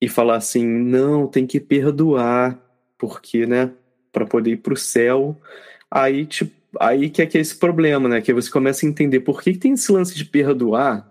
[0.00, 2.58] e falar assim, não, tem que perdoar,
[2.98, 3.70] porque, né,
[4.10, 5.40] para poder ir pro céu,
[5.88, 8.20] aí, tipo, aí que é que é esse problema, né?
[8.20, 11.10] Que você começa a entender por que, que tem esse lance de perdoar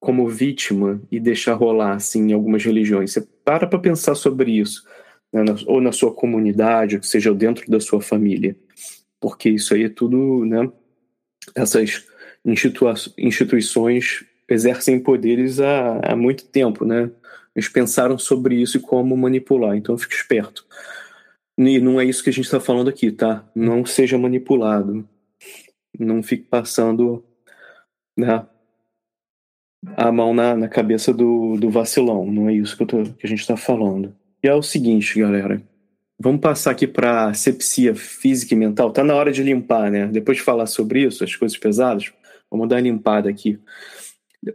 [0.00, 3.12] como vítima e deixar rolar assim em algumas religiões.
[3.12, 4.84] Você para para pensar sobre isso,
[5.32, 5.44] né?
[5.66, 8.56] ou na sua comunidade, ou seja, dentro da sua família,
[9.20, 10.70] porque isso aí é tudo, né?
[11.54, 12.06] Essas
[13.18, 17.10] instituições exercem poderes há, há muito tempo, né?
[17.54, 20.64] Eles pensaram sobre isso e como manipular, então fique esperto.
[21.62, 23.46] E não é isso que a gente está falando aqui, tá?
[23.54, 25.06] Não seja manipulado.
[25.98, 27.22] Não fique passando
[28.16, 28.46] né,
[29.94, 32.24] a mão na, na cabeça do, do vacilão.
[32.24, 34.16] Não é isso que, tô, que a gente está falando.
[34.42, 35.62] E é o seguinte, galera.
[36.18, 38.90] Vamos passar aqui para asepsia física e mental.
[38.90, 40.06] Tá na hora de limpar, né?
[40.06, 42.10] Depois de falar sobre isso, as coisas pesadas,
[42.50, 43.58] vamos dar uma limpada aqui.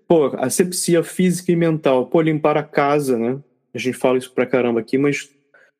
[0.08, 2.08] Pô, asepsia física e mental.
[2.08, 3.40] Pô, limpar a casa, né?
[3.76, 5.35] A gente fala isso pra caramba aqui, mas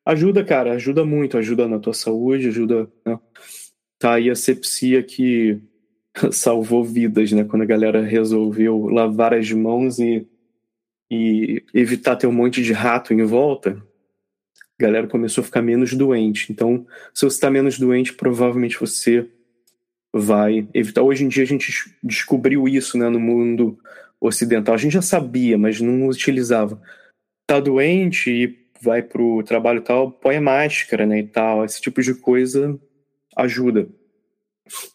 [0.06, 2.88] ajuda, cara, ajuda muito, ajuda na tua saúde, ajuda.
[3.04, 3.18] Né?
[3.98, 5.60] Tá aí a sepsia que
[6.30, 7.44] salvou vidas, né?
[7.44, 10.24] Quando a galera resolveu lavar as mãos e,
[11.10, 13.82] e evitar ter um monte de rato em volta,
[14.78, 16.52] a galera começou a ficar menos doente.
[16.52, 19.26] Então, se você está menos doente, provavelmente você
[20.14, 21.02] vai evitar.
[21.02, 23.78] Hoje em dia a gente descobriu isso né, no mundo
[24.20, 24.74] ocidental.
[24.74, 26.80] A gente já sabia, mas não utilizava.
[27.46, 31.64] Tá doente e vai pro trabalho e tal, põe a máscara, né, e tal.
[31.64, 32.78] Esse tipo de coisa
[33.36, 33.88] ajuda.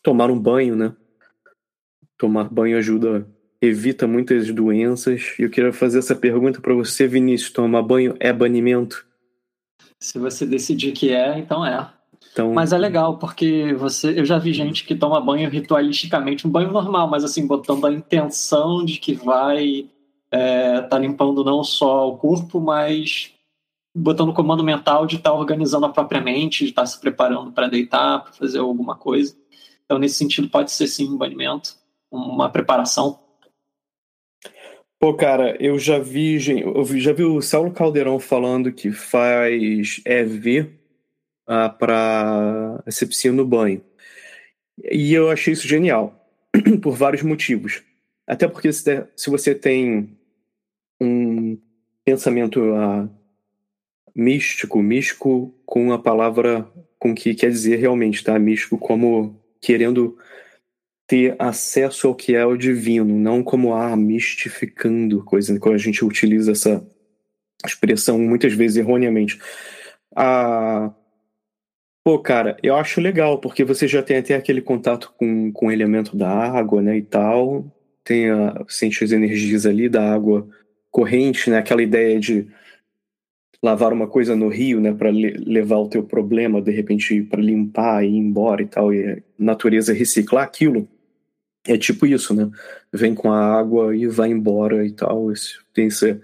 [0.02, 0.96] Tomar um banho, né?
[2.18, 3.28] Tomar banho ajuda,
[3.62, 5.36] evita muitas doenças.
[5.38, 9.06] E eu queria fazer essa pergunta para você, Vinícius: tomar banho é banimento?
[10.00, 11.92] Se você decidir que é, então é.
[12.32, 12.54] Então...
[12.54, 16.72] Mas é legal, porque você, eu já vi gente que toma banho ritualisticamente, um banho
[16.72, 19.90] normal, mas assim, botando a intenção de que vai
[20.32, 23.34] é, tá limpando não só o corpo, mas
[23.94, 27.00] botando o comando mental de estar tá organizando a própria mente, de estar tá se
[27.00, 29.36] preparando para deitar, para fazer alguma coisa.
[29.86, 31.76] Então, nesse sentido, pode ser sim um banimento,
[32.10, 33.20] uma preparação.
[35.00, 40.70] Pô, cara, eu já vi, eu já vi o Saulo Caldeirão falando que faz EV
[41.48, 43.84] ah, para asepsia no banho.
[44.90, 46.26] E eu achei isso genial,
[46.82, 47.84] por vários motivos.
[48.28, 50.18] Até porque se, você tem
[51.02, 51.58] um
[52.06, 53.10] pensamento ah,
[54.16, 56.68] místico, místico com a palavra
[57.00, 58.38] com que quer dizer realmente, tá?
[58.38, 60.18] Místico como querendo
[61.08, 66.06] ter acesso ao que é o divino, não como ah, mistificando coisa, quando a gente
[66.06, 66.86] utiliza essa
[67.66, 69.40] expressão muitas vezes erroneamente.
[70.16, 70.94] Ah,
[72.04, 75.72] pô, cara, eu acho legal, porque você já tem até aquele contato com, com o
[75.72, 77.66] elemento da água, né, e tal,
[78.04, 80.48] tem a, sente as energias ali da água
[80.90, 82.48] corrente, né, aquela ideia de
[83.64, 87.42] lavar uma coisa no rio, né, para le levar o teu problema, de repente para
[87.42, 90.88] limpar e ir embora e tal, e a natureza reciclar aquilo.
[91.68, 92.50] É tipo isso, né?
[92.92, 95.32] Vem com a água e vai embora e tal,
[95.74, 96.20] tem esse,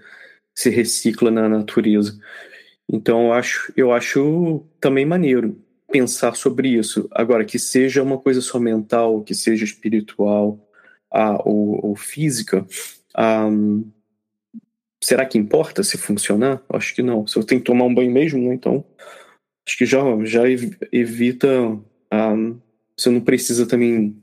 [0.54, 2.18] se recicla na natureza.
[2.90, 5.56] Então eu acho, eu acho também maneiro
[5.90, 7.08] pensar sobre isso.
[7.12, 10.58] Agora que seja uma coisa só mental, que seja espiritual,
[11.10, 12.66] ah, ou, ou física,
[13.16, 13.90] um,
[15.02, 16.62] será que importa se funcionar?
[16.68, 17.26] Acho que não.
[17.26, 18.54] Se eu tenho que tomar um banho mesmo, né?
[18.54, 18.84] Então,
[19.66, 20.42] acho que já, já
[20.92, 21.48] evita.
[22.12, 22.60] Um,
[22.96, 24.20] você não precisa também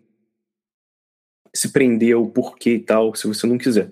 [1.56, 3.90] se prender ao porquê e tal, se você não quiser.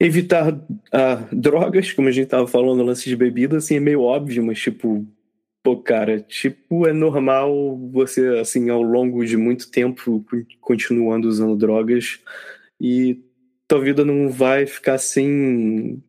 [0.00, 0.58] Evitar
[1.32, 5.06] drogas, como a gente estava falando, lance de bebida, assim, é meio óbvio, mas tipo,
[5.62, 10.24] pô, cara, tipo, é normal você, assim, ao longo de muito tempo,
[10.60, 12.20] continuando usando drogas
[12.80, 13.20] e
[13.68, 16.02] tua vida não vai ficar assim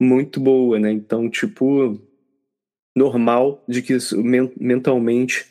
[0.00, 0.92] muito boa, né?
[0.92, 1.98] Então, tipo,
[2.94, 3.96] normal de que
[4.60, 5.50] mentalmente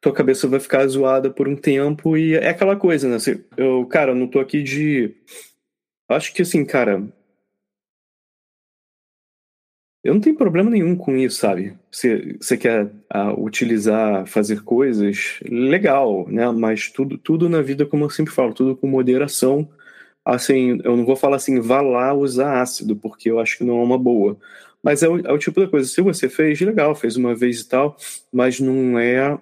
[0.00, 3.16] tua cabeça vai ficar zoada por um tempo e é aquela coisa, né?
[3.56, 5.14] Eu, cara, eu não tô aqui de.
[6.08, 7.02] Acho que assim, cara.
[10.04, 11.78] Eu não tenho problema nenhum com isso, sabe?
[11.90, 16.50] Você, você quer uh, utilizar, fazer coisas, legal, né?
[16.50, 19.66] Mas tudo, tudo na vida, como eu sempre falo, tudo com moderação
[20.24, 23.80] assim, eu não vou falar assim, vá lá usar ácido, porque eu acho que não
[23.80, 24.38] é uma boa.
[24.82, 27.60] Mas é o, é o tipo da coisa, se você fez, legal, fez uma vez
[27.60, 27.96] e tal,
[28.32, 29.38] mas não é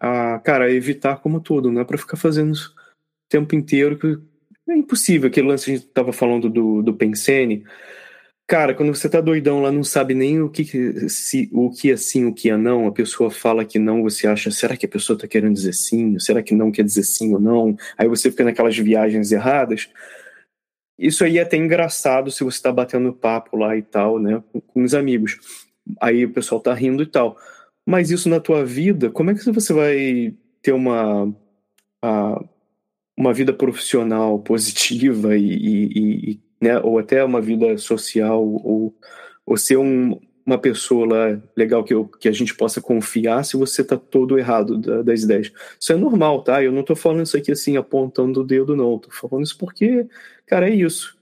[0.00, 2.58] a, cara, evitar como tudo, não é pra ficar fazendo o
[3.28, 4.18] tempo inteiro, que
[4.68, 5.28] é impossível.
[5.28, 7.64] Aquele lance que a gente tava falando do, do Pensene,
[8.46, 11.96] Cara, quando você tá doidão lá, não sabe nem o que, se, o que é
[11.96, 14.88] sim, o que é não, a pessoa fala que não, você acha, será que a
[14.88, 16.18] pessoa tá querendo dizer sim?
[16.18, 17.74] Será que não quer dizer sim ou não?
[17.96, 19.88] Aí você fica naquelas viagens erradas.
[20.98, 24.60] Isso aí é até engraçado se você tá batendo papo lá e tal, né, com,
[24.60, 25.38] com os amigos.
[26.00, 27.38] Aí o pessoal tá rindo e tal.
[27.86, 31.34] Mas isso na tua vida, como é que você vai ter uma,
[32.02, 32.44] a,
[33.16, 38.94] uma vida profissional positiva e, e, e né, ou até uma vida social, ou,
[39.44, 43.54] ou ser um, uma pessoa lá legal que, eu, que a gente possa confiar se
[43.56, 45.52] você tá todo errado da, das ideias.
[45.78, 46.62] Isso é normal, tá?
[46.62, 48.98] Eu não tô falando isso aqui assim, apontando o dedo, não.
[48.98, 50.06] Tô falando isso porque,
[50.46, 51.18] cara, é isso.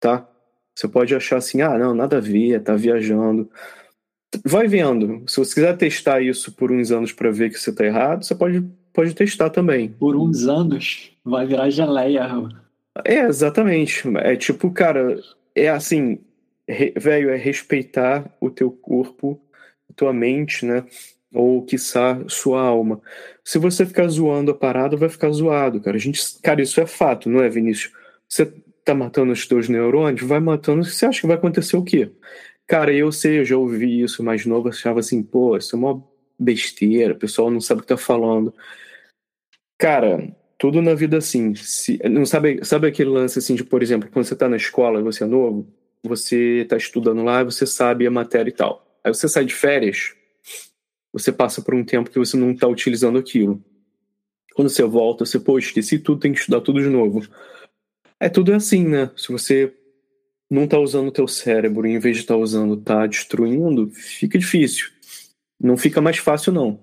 [0.00, 0.28] Tá?
[0.76, 3.50] Você pode achar assim, ah, não, nada a ver, tá viajando.
[4.44, 5.24] Vai vendo.
[5.26, 8.34] Se você quiser testar isso por uns anos para ver que você tá errado, você
[8.34, 9.88] pode, pode testar também.
[9.88, 11.10] Por uns anos?
[11.24, 12.24] Vai virar geleia,
[13.04, 14.04] é, exatamente.
[14.18, 15.18] É tipo, cara,
[15.54, 16.18] é assim,
[16.96, 19.40] velho, é respeitar o teu corpo,
[19.94, 20.84] tua mente, né?
[21.32, 23.00] Ou, quiçá, sua alma.
[23.44, 25.96] Se você ficar zoando a parada, vai ficar zoado, cara.
[25.96, 27.92] A gente, cara, isso é fato, não é, Vinícius?
[28.28, 28.46] Você
[28.84, 30.84] tá matando os teus neurônios, vai matando.
[30.84, 32.10] Você acha que vai acontecer o quê?
[32.66, 36.02] Cara, eu sei, eu já ouvi isso mais novo, achava assim, pô, isso é uma
[36.38, 38.54] besteira, o pessoal não sabe o que tá falando.
[39.78, 41.54] Cara, tudo na vida assim.
[41.54, 45.02] Se, não sabe, sabe aquele lance assim de, por exemplo, quando você está na escola,
[45.02, 45.66] você é novo,
[46.02, 48.86] você está estudando lá, você sabe a matéria e tal.
[49.04, 50.14] Aí você sai de férias,
[51.12, 53.62] você passa por um tempo que você não está utilizando aquilo.
[54.54, 57.22] Quando você volta, você, pô, esqueci tudo, tem que estudar tudo de novo.
[58.18, 59.10] É tudo assim, né?
[59.16, 59.72] Se você
[60.50, 64.38] não está usando o teu cérebro, em vez de estar tá usando, está destruindo, fica
[64.38, 64.88] difícil.
[65.60, 66.80] Não fica mais fácil, não.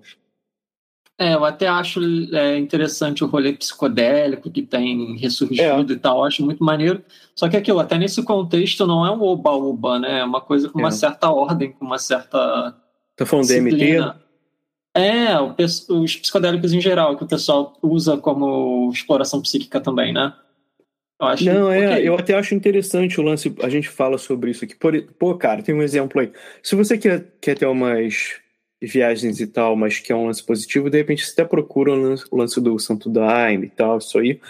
[1.18, 2.00] É, eu até acho
[2.34, 5.96] é, interessante o rolê psicodélico que tem ressurgido é.
[5.96, 7.02] e tal, acho muito maneiro.
[7.36, 10.20] Só que aquilo, até nesse contexto, não é um oba-oba, né?
[10.20, 10.92] É uma coisa com uma é.
[10.92, 12.74] certa ordem, com uma certa.
[13.16, 14.06] Tá falando disciplina.
[14.08, 14.24] DMT?
[14.96, 20.32] É, os psicodélicos em geral, que o pessoal usa como exploração psíquica também, né?
[21.20, 22.08] Eu acho não, é, okay.
[22.08, 24.74] eu até acho interessante o lance, a gente fala sobre isso aqui.
[24.74, 26.32] Por, pô, cara, tem um exemplo aí.
[26.62, 28.40] Se você quer, quer ter umas
[28.84, 32.36] viagens e tal, mas que é um lance positivo, de repente você até procura o
[32.36, 34.40] lance do Santo Daime e tal, isso aí,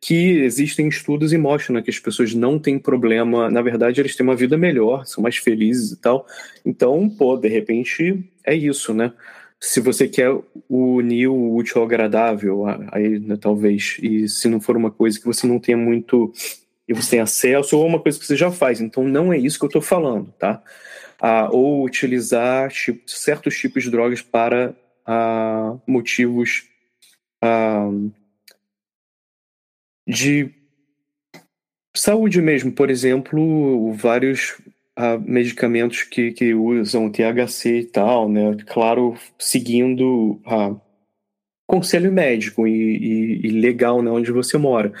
[0.00, 4.16] que existem estudos e mostram né, que as pessoas não têm problema, na verdade eles
[4.16, 6.26] têm uma vida melhor, são mais felizes e tal.
[6.64, 9.12] Então, pô, de repente é isso, né?
[9.60, 10.36] Se você quer
[10.68, 15.26] unir o útil ao agradável, aí né, talvez, e se não for uma coisa que
[15.26, 16.32] você não tenha muito
[16.88, 18.80] e você tem acesso, ou uma coisa que você já faz.
[18.80, 20.60] Então não é isso que eu estou falando, tá?
[21.22, 24.74] Ah, ou utilizar tipo, certos tipos de drogas para
[25.06, 26.68] ah, motivos
[30.06, 30.50] de
[31.96, 34.60] saúde mesmo, por exemplo, vários
[35.24, 38.56] medicamentos que, que usam THC e tal, né?
[38.66, 40.80] Claro, seguindo uh,
[41.66, 44.92] conselho médico e, e, e, legal né, onde você mora.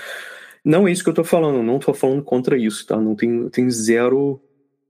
[0.64, 2.96] Não é isso que eu estou falando, não estou falando contra isso, tá?
[2.96, 4.40] Não tem, tem zero.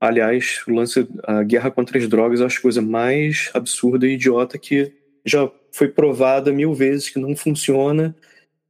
[0.03, 4.59] Aliás, o lance, a guerra contra as drogas é a coisa mais absurda e idiota
[4.59, 4.93] que
[5.25, 8.13] já foi provada mil vezes que não funciona.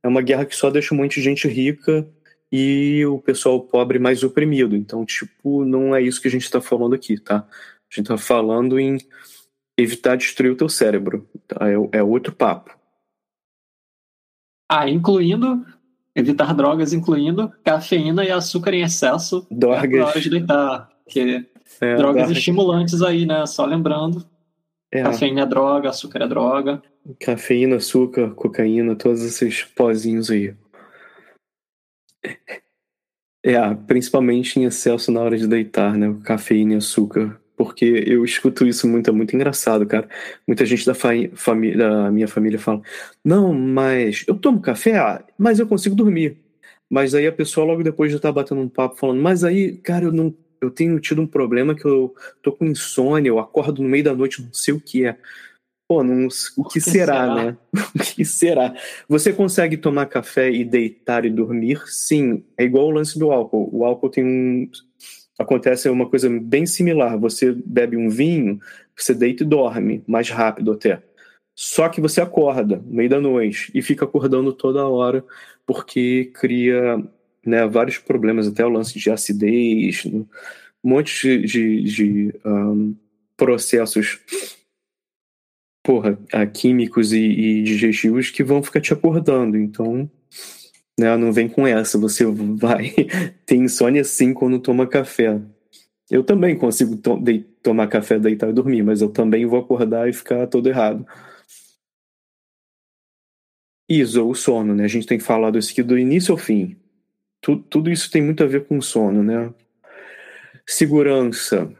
[0.03, 2.07] É uma guerra que só deixa um monte de gente rica
[2.53, 4.77] e o pessoal pobre mais oprimido.
[4.77, 7.37] Então, tipo, não é isso que a gente está falando aqui, tá?
[7.37, 8.99] A gente está falando em
[9.79, 11.27] evitar destruir o teu cérebro.
[11.49, 11.67] Tá?
[11.67, 12.79] É, é outro papo.
[14.71, 15.65] Ah, incluindo
[16.15, 19.47] evitar drogas, incluindo cafeína e açúcar em excesso.
[19.51, 19.95] Drogas.
[19.95, 20.92] É hora de deitar.
[21.13, 21.47] Que
[21.83, 23.45] é, drogas estimulantes aí, né?
[23.45, 24.25] Só lembrando.
[24.91, 25.03] É.
[25.03, 26.83] Cafeína é droga, açúcar é droga.
[27.21, 30.55] Cafeína, açúcar, cocaína, todos esses pozinhos aí.
[33.45, 36.17] É, principalmente em excesso na hora de deitar, né?
[36.25, 37.39] Cafeína e açúcar.
[37.57, 40.09] Porque eu escuto isso muito, é muito engraçado, cara.
[40.47, 42.81] Muita gente da, família, da minha família fala:
[43.23, 46.39] Não, mas eu tomo café, ah, mas eu consigo dormir.
[46.91, 50.07] Mas aí a pessoa logo depois já tá batendo um papo falando: Mas aí, cara,
[50.07, 50.35] eu não.
[50.63, 54.15] Eu tenho tido um problema que eu tô com insônia, eu acordo no meio da
[54.15, 55.19] noite, não sei o que é.
[55.89, 57.57] Pô, não, o que, que será, será, né?
[57.95, 58.75] o que será?
[59.09, 61.83] Você consegue tomar café e deitar e dormir?
[61.87, 63.69] Sim, é igual o lance do álcool.
[63.73, 64.71] O álcool tem um.
[65.39, 67.19] Acontece uma coisa bem similar.
[67.19, 68.61] Você bebe um vinho,
[68.97, 71.03] você deita e dorme, mais rápido até.
[71.55, 75.25] Só que você acorda no meio da noite e fica acordando toda hora,
[75.67, 77.03] porque cria
[77.45, 80.27] né, vários problemas, até o lance de acidez, um
[80.83, 82.95] monte de, de, de um,
[83.37, 84.21] processos
[85.83, 86.17] porra,
[86.53, 89.57] químicos e, e, digestivos que vão ficar te acordando.
[89.59, 90.09] Então,
[90.99, 91.99] né, não vem com essa.
[91.99, 92.95] Você vai
[93.45, 95.41] ter insônia sim quando toma café.
[96.11, 97.19] Eu também consigo to
[97.63, 101.07] tomar café, deitar e dormir, mas eu também vou acordar e ficar todo errado.
[103.89, 104.85] Isso, o sono, né?
[104.85, 106.77] A gente tem falado isso aqui do início ao fim.
[107.43, 109.53] Tudo, tudo isso tem muito a ver com sono, né?
[110.67, 111.71] Segurança.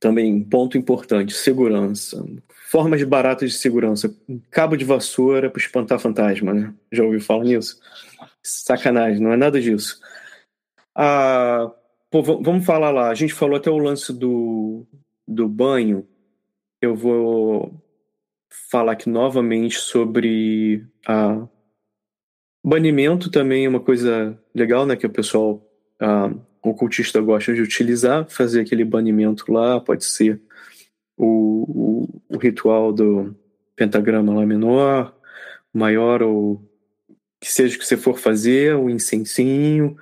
[0.00, 2.24] Também, ponto importante, segurança
[2.68, 4.14] formas baratas de segurança.
[4.50, 6.74] Cabo de vassoura para espantar fantasma, né?
[6.92, 7.80] Já ouviu falar nisso?
[8.42, 9.98] Sacanagem, não é nada disso.
[10.94, 11.72] Ah,
[12.10, 13.08] pô, vamos falar lá.
[13.08, 14.86] A gente falou até o lance do,
[15.26, 16.06] do banho.
[16.80, 17.72] Eu vou
[18.70, 21.48] falar aqui novamente sobre a
[22.68, 24.96] banimento também é uma coisa legal, né?
[24.96, 25.62] Que o pessoal,
[26.00, 26.30] ah,
[26.62, 30.40] o cultista gosta de utilizar, fazer aquele banimento lá, pode ser
[31.16, 33.34] o, o, o ritual do
[33.74, 35.14] pentagrama lá menor,
[35.72, 36.62] maior ou
[37.40, 39.96] que seja que você for fazer, o incensinho,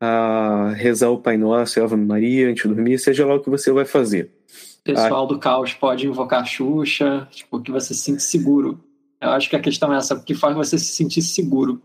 [0.00, 3.50] a rezar o Pai Nosso a Ave Maria antes de dormir, seja lá o que
[3.50, 4.30] você vai fazer.
[4.82, 8.80] Pessoal do caos pode invocar a Xuxa, tipo, que você se sente seguro.
[9.20, 11.82] Eu acho que a questão é essa, o que faz você se sentir seguro.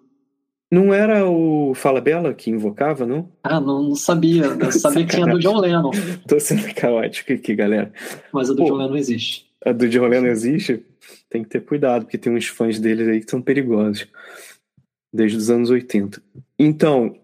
[0.74, 3.30] Não era o Fala Bela que invocava, não?
[3.44, 4.46] Ah, não, não sabia.
[4.46, 5.92] Eu sabia que tinha do John Lennon.
[6.28, 7.94] Tô sendo caótico aqui, galera.
[8.34, 9.46] Mas a do Pô, John Lennon existe.
[9.64, 10.84] A do John Lennon existe?
[11.30, 14.08] Tem que ter cuidado, porque tem uns fãs dele aí que são perigosos.
[15.14, 16.20] Desde os anos 80.
[16.58, 17.20] Então,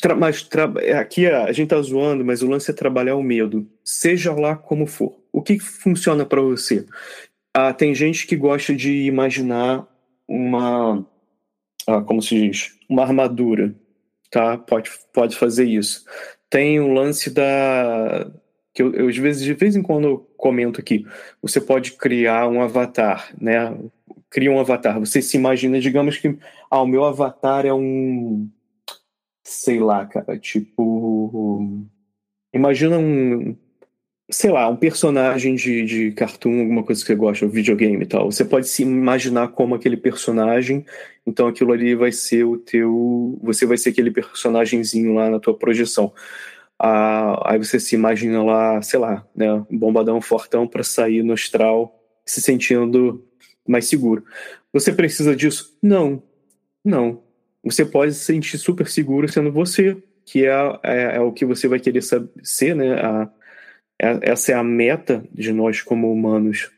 [0.00, 0.64] tra mas tra
[0.98, 3.64] aqui a gente tá zoando, mas o lance é trabalhar o medo.
[3.84, 5.20] Seja lá como for.
[5.32, 6.84] O que funciona para você?
[7.54, 9.86] Ah, tem gente que gosta de imaginar
[10.26, 11.06] uma
[11.86, 13.74] ah, como se diz, uma armadura,
[14.30, 14.56] tá?
[14.58, 16.04] Pode, pode fazer isso.
[16.50, 18.30] Tem um lance da
[18.74, 21.06] que eu, eu, às vezes de vez em quando eu comento aqui.
[21.42, 23.76] Você pode criar um avatar, né?
[24.30, 24.98] Cria um avatar.
[24.98, 26.38] Você se imagina, digamos que
[26.70, 28.48] ah, o meu avatar é um
[29.44, 31.86] sei lá, cara, tipo
[32.54, 33.56] imagina um
[34.30, 38.06] sei lá, um personagem de, de cartoon, alguma coisa que você gosta, um videogame e
[38.06, 38.30] tal.
[38.30, 40.84] Você pode se imaginar como aquele personagem,
[41.26, 43.38] então aquilo ali vai ser o teu.
[43.42, 46.12] Você vai ser aquele personagemzinho lá na tua projeção.
[46.78, 52.00] Ah, aí você se imagina lá, sei lá, né, bombadão fortão para sair no astral,
[52.26, 53.24] se sentindo
[53.66, 54.24] mais seguro.
[54.72, 55.76] Você precisa disso?
[55.82, 56.22] Não.
[56.84, 57.22] Não.
[57.62, 61.68] Você pode se sentir super seguro sendo você, que é, é, é o que você
[61.68, 62.02] vai querer
[62.42, 62.94] ser, né?
[62.94, 63.30] A,
[63.98, 66.70] essa é a meta de nós como humanos,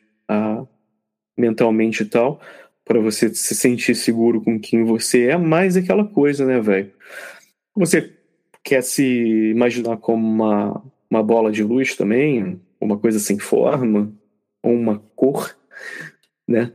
[1.36, 2.40] mentalmente e tal,
[2.84, 6.92] para você se sentir seguro com quem você é, mais aquela coisa, né, velho?
[7.74, 8.12] Você
[8.62, 9.04] quer se
[9.50, 14.12] imaginar como uma, uma bola de luz também, uma coisa sem forma,
[14.62, 15.56] ou uma cor,
[16.46, 16.72] né?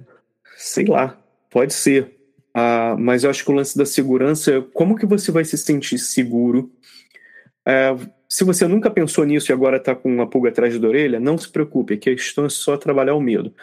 [0.58, 1.20] Sei lá,
[1.50, 2.16] pode ser.
[2.50, 5.58] Uh, mas eu acho que o lance da segurança, é como que você vai se
[5.58, 6.72] sentir seguro?
[7.68, 11.20] Uh, se você nunca pensou nisso e agora está com uma pulga atrás da orelha,
[11.20, 13.54] não se preocupe, a questão é só trabalhar o medo.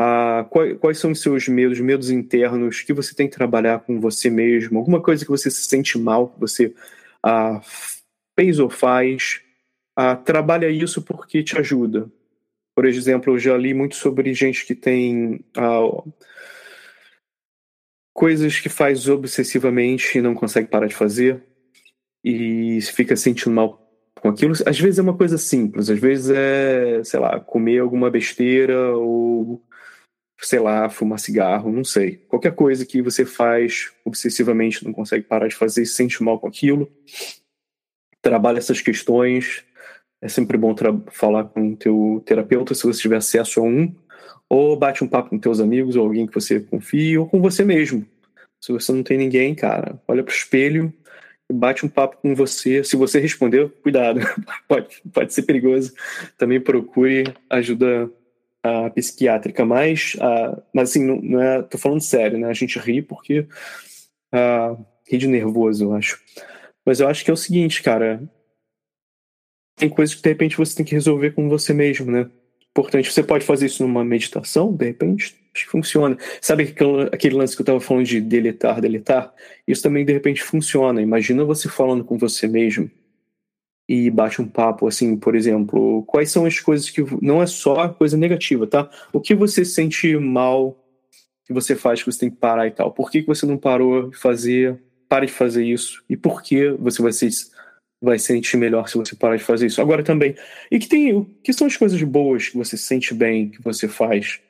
[0.00, 4.00] Uh, quais, quais, são os seus medos, medos internos que você tem que trabalhar com
[4.00, 4.78] você mesmo?
[4.78, 6.66] Alguma coisa que você se sente mal, que você
[7.26, 7.60] uh,
[8.38, 9.42] fez ou faz?
[9.98, 12.08] Uh, trabalha isso porque te ajuda.
[12.74, 15.44] Por exemplo, eu já li muito sobre gente que tem
[18.14, 21.42] coisas que faz obsessivamente e não consegue parar de fazer
[22.24, 23.80] e fica sentindo mal
[24.20, 24.52] com aquilo.
[24.66, 29.62] Às vezes é uma coisa simples, às vezes é, sei lá, comer alguma besteira ou,
[30.38, 32.16] sei lá, fumar cigarro, não sei.
[32.28, 36.48] Qualquer coisa que você faz obsessivamente, não consegue parar de fazer se sente mal com
[36.48, 36.90] aquilo.
[38.22, 39.64] Trabalha essas questões.
[40.22, 40.74] É sempre bom
[41.10, 43.94] falar com o teu terapeuta se você tiver acesso a um
[44.50, 47.64] ou bate um papo com teus amigos ou alguém que você confia, ou com você
[47.64, 48.04] mesmo.
[48.60, 50.92] Se você não tem ninguém, cara, olha pro espelho
[51.52, 52.82] bate um papo com você.
[52.84, 54.20] Se você responder, cuidado,
[54.68, 55.92] pode, pode ser perigoso.
[56.38, 58.10] Também procure ajuda
[58.62, 62.48] a psiquiátrica, mas, a, mas assim, não, não, é, tô falando sério, né?
[62.48, 63.46] A gente ri porque
[64.32, 64.76] a,
[65.08, 66.20] ri de nervoso, eu acho.
[66.84, 68.22] Mas eu acho que é o seguinte, cara,
[69.76, 72.30] tem coisas que de repente você tem que resolver com você mesmo, né?
[72.70, 73.12] importante.
[73.12, 75.36] Você pode fazer isso numa meditação, de repente,
[75.66, 76.16] funciona.
[76.40, 76.74] Sabe
[77.12, 79.32] aquele, lance que eu estava falando de deletar, deletar?
[79.66, 81.00] Isso também, de repente, funciona.
[81.02, 82.90] Imagina você falando com você mesmo
[83.88, 87.04] e bate um papo, assim, por exemplo, quais são as coisas que.
[87.20, 88.88] Não é só coisa negativa, tá?
[89.12, 90.76] O que você sente mal
[91.44, 92.92] que você faz, que você tem que parar e tal?
[92.92, 94.80] Por que, que você não parou de fazer?
[95.08, 96.04] Pare de fazer isso.
[96.08, 97.28] E por que você vai ser
[98.00, 99.80] vai sentir melhor se você parar de fazer isso.
[99.80, 100.34] Agora também,
[100.70, 103.86] e que tem, o que são as coisas boas que você sente bem, que você
[103.86, 104.40] faz,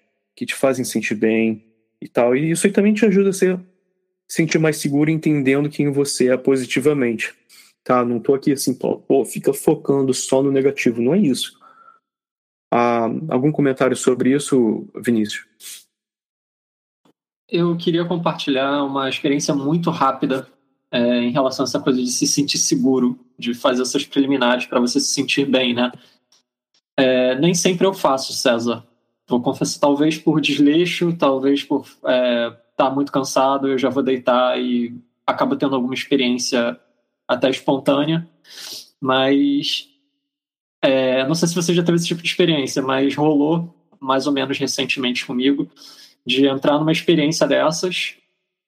[0.40, 1.62] que te fazem sentir bem
[2.00, 2.34] e tal.
[2.34, 3.60] E isso aí também te ajuda a ser
[4.26, 7.34] sentir mais seguro entendendo quem você é positivamente.
[7.84, 8.02] Tá?
[8.06, 11.60] Não tô aqui assim, pô, fica focando só no negativo, não é isso.
[12.72, 15.44] Ah, algum comentário sobre isso, Vinícius?
[17.46, 20.48] Eu queria compartilhar uma experiência muito rápida
[20.90, 24.80] é, em relação a essa coisa de se sentir seguro, de fazer essas preliminares para
[24.80, 25.92] você se sentir bem, né?
[26.98, 28.88] É, nem sempre eu faço, César.
[29.30, 34.02] Vou confessar, talvez por desleixo, talvez por estar é, tá muito cansado, eu já vou
[34.02, 34.92] deitar e
[35.24, 36.78] acabo tendo alguma experiência
[37.28, 38.28] até espontânea.
[39.00, 39.88] Mas
[40.82, 44.32] é, não sei se você já teve esse tipo de experiência, mas rolou mais ou
[44.32, 45.70] menos recentemente comigo
[46.26, 48.16] de entrar numa experiência dessas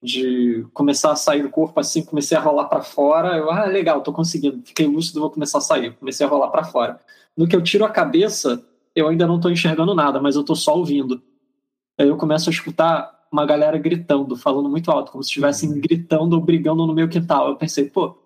[0.02, 3.36] de começar a sair do corpo assim, comecei a rolar para fora.
[3.36, 4.62] Eu, ah, legal, tô conseguindo.
[4.64, 5.92] Fiquei lúcido, vou começar a sair.
[5.94, 7.00] Comecei a rolar para fora.
[7.36, 10.54] No que eu tiro a cabeça, eu ainda não tô enxergando nada, mas eu tô
[10.54, 11.22] só ouvindo.
[11.98, 15.80] Aí eu começo a escutar uma galera gritando, falando muito alto, como se estivessem uhum.
[15.80, 17.48] gritando ou brigando no meu quintal.
[17.48, 18.18] Eu pensei, pô,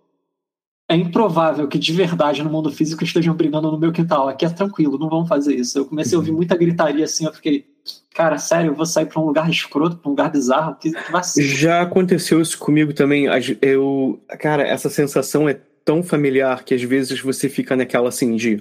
[0.88, 4.28] é improvável que de verdade no mundo físico estejam brigando no meu quintal.
[4.28, 5.78] Aqui é tranquilo, não vão fazer isso.
[5.78, 6.36] Eu comecei a ouvir uhum.
[6.36, 7.66] muita gritaria assim, eu fiquei,
[8.12, 11.42] cara, sério, eu vou sair para um lugar escroto, para um lugar bizarro, que, que
[11.42, 13.26] Já aconteceu isso comigo também.
[13.62, 15.54] Eu, cara, essa sensação é
[15.84, 18.60] tão familiar que às vezes você fica naquela assim de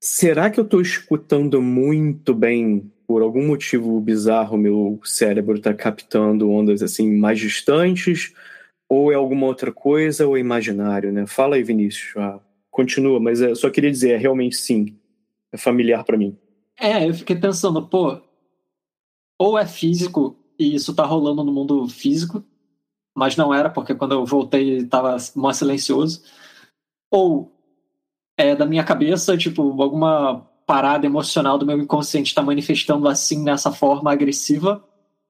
[0.00, 6.50] será que eu estou escutando muito bem por algum motivo bizarro meu cérebro está captando
[6.50, 8.34] ondas assim mais distantes?
[8.88, 11.26] ou é alguma outra coisa ou é imaginário, né?
[11.26, 12.16] Fala aí, Vinícius.
[12.16, 12.40] Ah,
[12.70, 14.98] continua, mas eu só queria dizer, é realmente sim,
[15.52, 16.38] é familiar para mim.
[16.78, 18.20] É, eu fiquei pensando, pô,
[19.38, 22.44] ou é físico e isso tá rolando no mundo físico,
[23.16, 26.22] mas não era, porque quando eu voltei tava mais silencioso,
[27.10, 27.53] ou
[28.36, 33.70] é da minha cabeça, tipo, alguma parada emocional do meu inconsciente está manifestando assim, nessa
[33.70, 34.82] forma agressiva,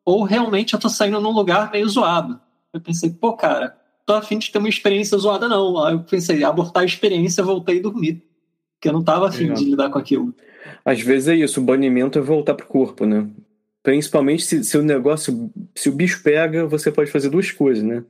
[0.05, 2.41] ou realmente eu tô saindo num lugar meio zoado.
[2.73, 3.77] Eu pensei, pô, cara,
[4.07, 5.83] tô afim de ter uma experiência zoada, não.
[5.83, 8.23] Aí eu pensei, abortar a experiência, voltei e dormi.
[8.75, 9.55] Porque eu não tava afim é.
[9.55, 10.35] de lidar com aquilo.
[10.85, 13.29] Às vezes é isso, o banimento é voltar pro corpo, né?
[13.83, 18.05] Principalmente se, se o negócio, se o bicho pega, você pode fazer duas coisas, né?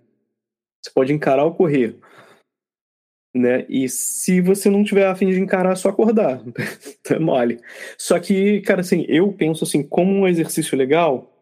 [0.80, 1.98] Você pode encarar ou correr.
[3.34, 3.66] Né?
[3.68, 6.40] E se você não tiver afim de encarar, é só acordar.
[7.10, 7.60] é mole.
[7.98, 11.32] Só que, cara, assim, eu penso assim, como um exercício legal,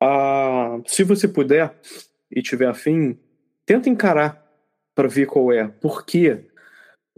[0.00, 1.74] ah, se você puder,
[2.30, 3.18] e tiver afim,
[3.64, 4.46] tenta encarar
[4.94, 5.66] para ver qual é.
[5.66, 6.44] Porque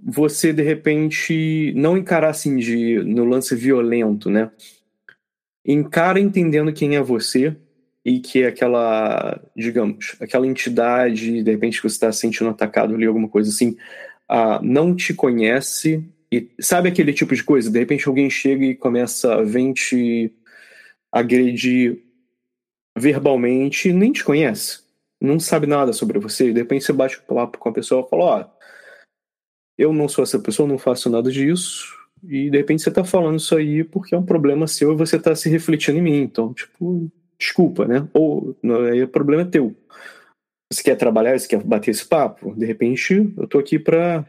[0.03, 4.51] você, de repente, não encarar assim de, no lance violento, né?
[5.67, 7.57] Encara entendendo quem é você
[8.05, 13.05] e que é aquela, digamos, aquela entidade, de repente, que você está sentindo atacado ali,
[13.05, 13.77] alguma coisa assim,
[14.31, 17.71] uh, não te conhece e sabe aquele tipo de coisa?
[17.71, 20.33] De repente alguém chega e começa a vir te
[21.13, 21.99] agredir
[22.97, 24.81] verbalmente nem te conhece
[25.21, 28.09] não sabe nada sobre você, de repente você bate o papo com a pessoa e
[28.09, 28.45] fala, ó, oh,
[29.77, 31.95] eu não sou essa pessoa, não faço nada disso,
[32.25, 35.19] e de repente você tá falando isso aí porque é um problema seu e você
[35.19, 38.09] tá se refletindo em mim, então, tipo, desculpa, né?
[38.15, 38.57] Ou
[38.91, 39.77] aí o problema é teu.
[40.73, 42.55] Você quer trabalhar, você quer bater esse papo?
[42.55, 44.25] De repente eu tô aqui pra,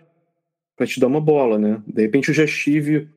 [0.76, 1.82] pra te dar uma bola, né?
[1.86, 3.10] De repente eu já estive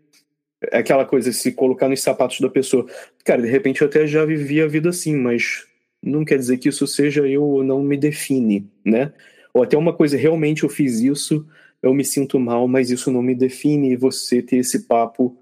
[0.70, 2.86] é aquela coisa, se colocar nos sapatos da pessoa.
[3.24, 5.66] Cara, de repente eu até já vivi a vida assim, mas
[6.02, 9.12] não quer dizer que isso seja eu ou não me define, né?
[9.52, 11.46] Ou até uma coisa, realmente eu fiz isso,
[11.82, 13.92] eu me sinto mal, mas isso não me define.
[13.92, 15.36] E você ter esse papo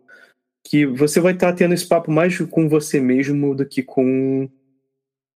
[0.65, 4.49] que você vai estar tá tendo esse papo mais com você mesmo do que com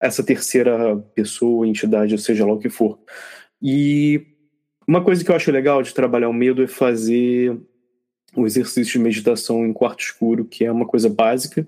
[0.05, 2.99] essa terceira pessoa, entidade, ou seja lá o que for.
[3.61, 4.27] E
[4.87, 7.59] uma coisa que eu acho legal de trabalhar o medo é fazer
[8.37, 11.67] o exercício de meditação em quarto escuro, que é uma coisa básica.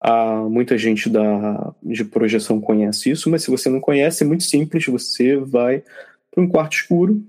[0.00, 4.44] Ah, muita gente da, de projeção conhece isso, mas se você não conhece, é muito
[4.44, 4.84] simples.
[4.84, 5.82] Você vai
[6.30, 7.24] para um quarto escuro,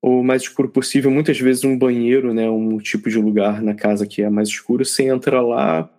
[0.00, 4.06] o mais escuro possível, muitas vezes um banheiro, né, um tipo de lugar na casa
[4.06, 4.84] que é mais escuro.
[4.84, 5.90] Você entra lá,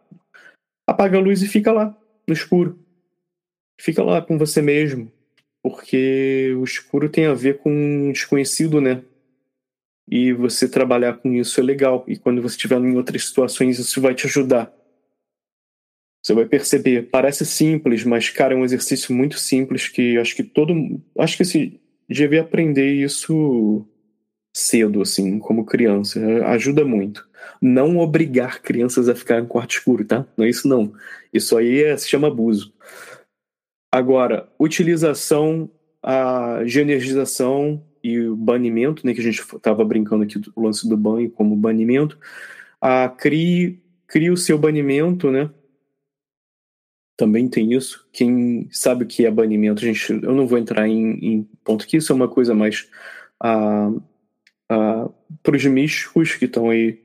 [0.90, 1.96] apaga a luz e fica lá,
[2.28, 2.83] no escuro.
[3.84, 5.12] Fica lá com você mesmo,
[5.62, 9.04] porque o escuro tem a ver com desconhecido, né?
[10.08, 12.04] e você trabalhar com isso é legal.
[12.08, 14.72] E quando você estiver em outras situações, isso vai te ajudar.
[16.22, 20.44] Você vai perceber, parece simples, mas cara, é um exercício muito simples que acho que
[20.44, 20.74] todo,
[21.20, 23.86] acho que se devia aprender isso
[24.56, 27.28] cedo assim, como criança, ajuda muito.
[27.62, 30.26] Não obrigar crianças a ficar em quarto escuro, tá?
[30.38, 30.94] Não é isso não.
[31.34, 32.74] Isso aí é, se chama abuso.
[33.94, 35.70] Agora, utilização
[36.02, 40.90] a, de energização e o banimento, né, que a gente estava brincando aqui do lance
[40.90, 42.18] do banho como banimento,
[42.82, 45.48] a crie, crie o seu banimento, né?
[47.16, 48.10] Também tem isso.
[48.12, 51.86] Quem sabe o que é banimento, a gente, eu não vou entrar em, em ponto
[51.86, 52.90] que isso é uma coisa mais
[53.40, 53.92] ah,
[54.72, 55.08] ah,
[55.44, 57.00] para os místicos que estão aí,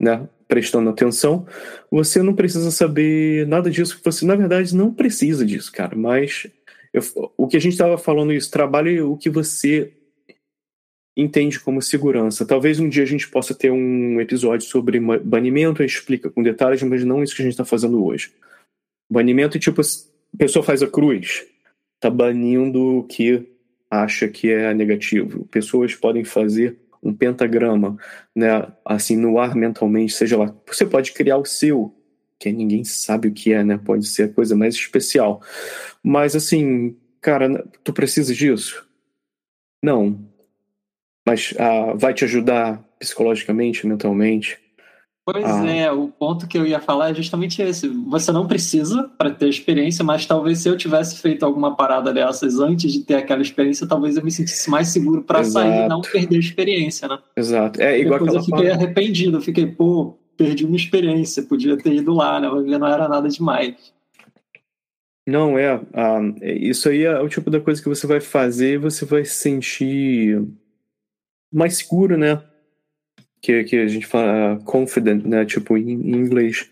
[0.00, 1.46] né, prestando atenção.
[1.90, 5.96] Você não precisa saber nada disso, você na verdade não precisa disso, cara.
[5.96, 6.46] Mas
[6.92, 7.02] eu,
[7.36, 9.92] o que a gente estava falando isso, trabalhe o que você
[11.16, 12.46] entende como segurança.
[12.46, 17.04] Talvez um dia a gente possa ter um episódio sobre banimento, explica com detalhes, mas
[17.04, 18.32] não isso que a gente está fazendo hoje.
[19.10, 21.46] Banimento é tipo, a pessoa faz a cruz,
[21.94, 23.48] está banindo o que
[23.90, 25.46] acha que é negativo.
[25.46, 27.96] Pessoas podem fazer um pentagrama,
[28.34, 30.54] né, assim, no ar mentalmente, seja lá.
[30.66, 31.94] Você pode criar o seu,
[32.38, 33.78] que ninguém sabe o que é, né?
[33.78, 35.42] Pode ser a coisa mais especial.
[36.02, 38.86] Mas assim, cara, tu precisa disso?
[39.82, 40.18] Não,
[41.26, 44.58] mas ah, vai te ajudar psicologicamente, mentalmente.
[45.28, 45.68] Pois ah.
[45.68, 47.88] é, o ponto que eu ia falar é justamente esse.
[47.88, 52.60] Você não precisa para ter experiência, mas talvez se eu tivesse feito alguma parada dessas
[52.60, 56.00] antes de ter aquela experiência, talvez eu me sentisse mais seguro para sair e não
[56.00, 57.18] perder a experiência, né?
[57.36, 57.82] Exato.
[57.82, 58.84] É igual Depois eu fiquei forma.
[58.84, 62.48] arrependido, eu fiquei, pô, perdi uma experiência, podia ter ido lá, né?
[62.48, 63.74] Não era nada demais.
[65.26, 68.78] Não, é, ah, isso aí é o tipo da coisa que você vai fazer e
[68.78, 70.40] você vai se sentir
[71.52, 72.40] mais seguro, né?
[73.40, 75.44] Que, que a gente fala confident, né?
[75.44, 76.68] Tipo, em, em inglês.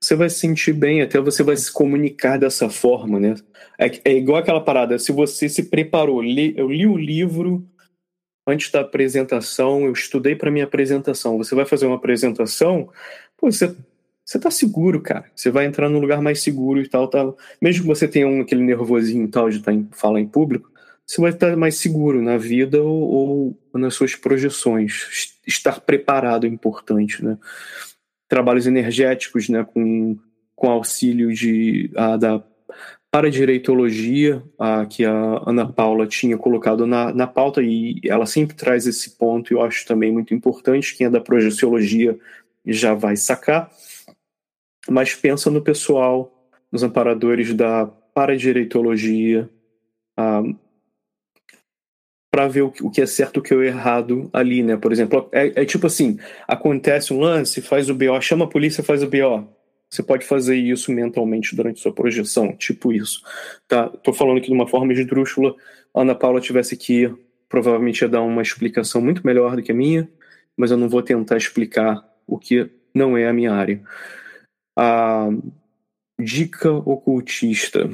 [0.00, 3.34] Você vai se sentir bem, até você vai se comunicar dessa forma, né?
[3.78, 7.66] É, é igual aquela parada, se você se preparou, li, eu li o livro
[8.46, 11.38] antes da apresentação, eu estudei para minha apresentação.
[11.38, 12.88] Você vai fazer uma apresentação,
[13.36, 13.74] pô, você
[14.26, 15.24] você tá seguro, cara.
[15.36, 17.38] Você vai entrar num lugar mais seguro e tal, tal.
[17.62, 20.68] Mesmo que você tenha um, aquele nervosinho e tal de tá em, falar em público,
[21.06, 25.36] você vai estar mais seguro na vida ou, ou nas suas projeções.
[25.46, 27.38] Estar preparado é importante, né?
[28.28, 30.18] Trabalhos energéticos, né, com,
[30.56, 32.42] com auxílio de, a, da
[33.08, 38.84] paradireitologia, a, que a Ana Paula tinha colocado na, na pauta, e ela sempre traz
[38.84, 40.96] esse ponto, e eu acho também muito importante.
[40.96, 42.18] Quem é da projeciologia
[42.66, 43.70] já vai sacar.
[44.88, 49.48] Mas pensa no pessoal, nos amparadores da paradireitologia,
[50.16, 50.42] a,
[52.36, 54.76] para ver o, o, que é certo e o que é errado ali, né?
[54.76, 58.84] Por exemplo, é, é, tipo assim: acontece um lance, faz o BO, chama a polícia,
[58.84, 59.48] faz o BO.
[59.88, 63.22] Você pode fazer isso mentalmente durante sua projeção, tipo isso.
[63.66, 63.88] Tá?
[63.88, 65.54] Tô falando aqui de uma forma esdrúxula.
[65.94, 67.10] A Ana Paula tivesse aqui,
[67.48, 70.06] provavelmente ia dar uma explicação muito melhor do que a minha,
[70.54, 73.80] mas eu não vou tentar explicar o que não é a minha área.
[74.78, 75.30] A
[76.20, 77.88] dica ocultista.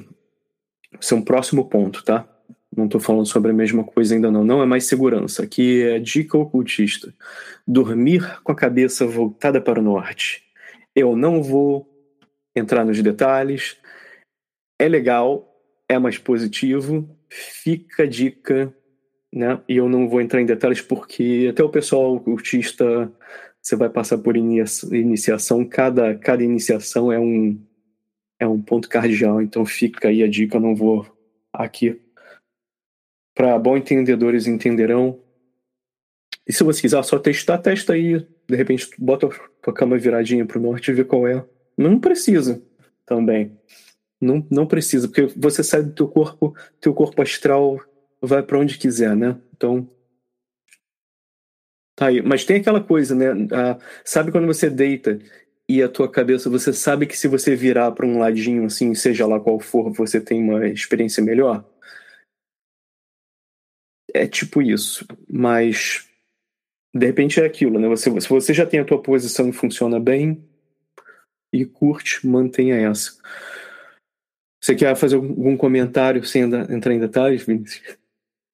[1.01, 2.27] Esse é um próximo ponto, tá?
[2.75, 4.45] Não estou falando sobre a mesma coisa ainda não.
[4.45, 5.43] Não é mais segurança.
[5.43, 7.13] Aqui é dica ocultista.
[7.67, 10.43] Dormir com a cabeça voltada para o norte.
[10.95, 11.87] Eu não vou
[12.57, 13.77] entrar nos detalhes.
[14.79, 15.49] É legal,
[15.89, 17.09] é mais positivo.
[17.29, 18.75] fica a dica,
[19.33, 19.61] né?
[19.69, 23.11] E eu não vou entrar em detalhes porque até o pessoal cultista
[23.63, 27.59] você vai passar por iniciação, cada, cada iniciação é um,
[28.41, 31.07] é um ponto cardial, então fica aí a dica, eu não vou
[31.53, 32.02] aqui.
[33.35, 35.21] Para bom entendedores entenderão.
[36.47, 38.27] E se você quiser só testar, testa aí.
[38.49, 39.29] De repente, bota
[39.67, 41.45] a cama viradinha para o norte e vê qual é.
[41.77, 42.63] Não precisa
[43.07, 43.57] também.
[44.21, 47.81] Não, não precisa, porque você sai do teu corpo, teu corpo astral
[48.21, 49.37] vai para onde quiser, né?
[49.53, 49.89] Então,
[51.95, 52.23] Tá aí.
[52.23, 53.27] Mas tem aquela coisa, né?
[53.53, 55.19] Ah, sabe quando você deita
[55.69, 59.27] e a tua cabeça, você sabe que se você virar para um ladinho, assim, seja
[59.27, 61.65] lá qual for, você tem uma experiência melhor?
[64.15, 65.07] É tipo isso.
[65.29, 66.07] Mas
[66.95, 67.89] de repente é aquilo, né?
[67.89, 70.45] Você, se você já tem a tua posição e funciona bem
[71.53, 73.13] e curte, mantenha essa.
[74.61, 77.97] Você quer fazer algum comentário sem entrar em detalhes, Vinícius?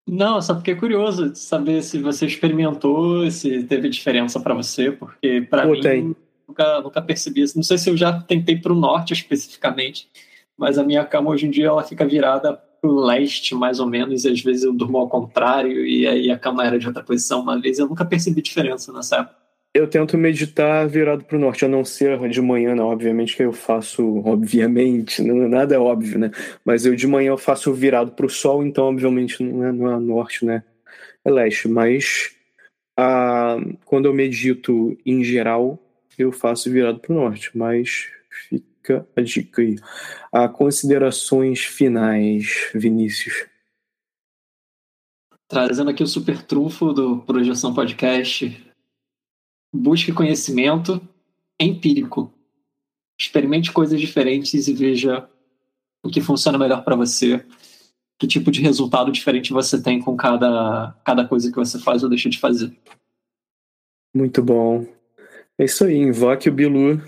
[0.09, 5.47] Não, só fiquei curioso de saber se você experimentou, se teve diferença para você, porque
[5.51, 6.17] para mim tem.
[6.49, 7.57] nunca, nunca percebi isso.
[7.57, 10.09] Não sei se eu já tentei para o norte especificamente,
[10.57, 14.29] mas a minha cama hoje em dia ela fica virada leste, mais ou menos, e
[14.29, 17.61] às vezes eu durmo ao contrário, e aí a cama era de outra posição uma
[17.61, 17.79] vez.
[17.79, 19.49] Eu nunca percebi diferença nessa época.
[19.75, 22.87] Eu tento meditar virado para o norte, a não ser de manhã, não.
[22.87, 26.31] Obviamente que eu faço, obviamente, não, nada é óbvio, né?
[26.65, 29.93] Mas eu de manhã eu faço virado para o sol, então obviamente não é, não
[29.93, 30.65] é norte, né?
[31.25, 31.69] É leste.
[31.69, 32.31] Mas
[32.97, 35.79] ah, quando eu medito em geral,
[36.19, 37.51] eu faço virado para o norte.
[37.57, 38.09] Mas
[38.89, 39.77] fica a dica aí.
[40.33, 43.47] Ah, considerações finais, Vinícius.
[45.47, 48.67] Trazendo aqui o super trunfo do Projeção Podcast,
[49.73, 51.01] busque conhecimento
[51.61, 52.33] empírico.
[53.21, 55.29] Experimente coisas diferentes e veja
[56.03, 57.45] o que funciona melhor para você,
[58.19, 62.09] que tipo de resultado diferente você tem com cada, cada coisa que você faz ou
[62.09, 62.77] deixa de fazer.
[64.15, 64.87] Muito bom.
[65.59, 67.03] É isso aí, invoque o Bilu.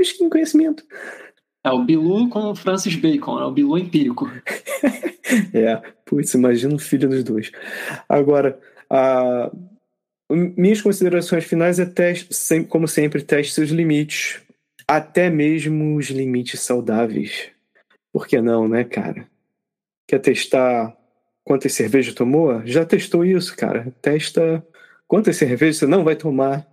[0.00, 0.82] Busque conhecimento.
[1.62, 4.26] É o Bilu com Francis Bacon, é o Bilu empírico.
[5.52, 7.52] é, putz, imagina o filho dos dois.
[8.08, 8.58] Agora,
[8.88, 9.50] a
[10.30, 14.40] minhas considerações finais é teste, como sempre, teste seus limites.
[14.88, 17.50] Até mesmo os limites saudáveis.
[18.10, 19.28] Por que não, né, cara?
[20.08, 20.96] Quer testar
[21.44, 22.66] quantas cervejas tomou?
[22.66, 23.94] Já testou isso, cara.
[24.00, 24.66] Testa
[25.06, 26.66] quantas cervejas você não vai tomar.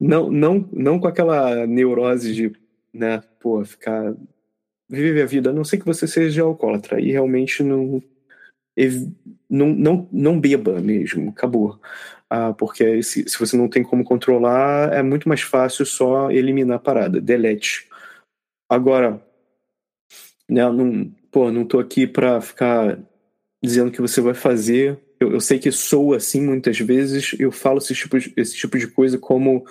[0.00, 2.52] Não, não, não com aquela neurose de,
[2.92, 4.14] né, pô, ficar.
[4.88, 7.00] Viver a vida, a não ser que você seja alcoólatra.
[7.00, 8.02] E realmente não.
[9.48, 11.78] Não, não, não beba mesmo, acabou.
[12.30, 16.76] Ah, porque se, se você não tem como controlar, é muito mais fácil só eliminar
[16.76, 17.88] a parada, delete.
[18.68, 19.20] Agora,
[20.48, 22.98] né, não, pô, não tô aqui para ficar
[23.62, 24.98] dizendo que você vai fazer.
[25.20, 28.78] Eu, eu, sei que sou assim muitas vezes, eu falo esse tipo, de, esse tipo
[28.78, 29.64] de coisa como.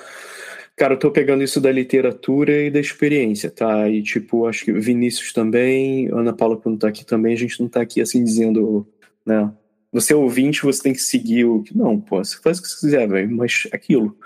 [0.78, 3.90] Cara, eu tô pegando isso da literatura e da experiência, tá?
[3.90, 7.68] E, tipo, acho que Vinícius também, Ana Paula, quando tá aqui também, a gente não
[7.68, 8.88] tá aqui assim dizendo,
[9.26, 9.52] né?
[9.92, 11.64] você é ouvinte, você tem que seguir o.
[11.74, 14.18] Não, pô, você faz o que você quiser, velho, mas aquilo.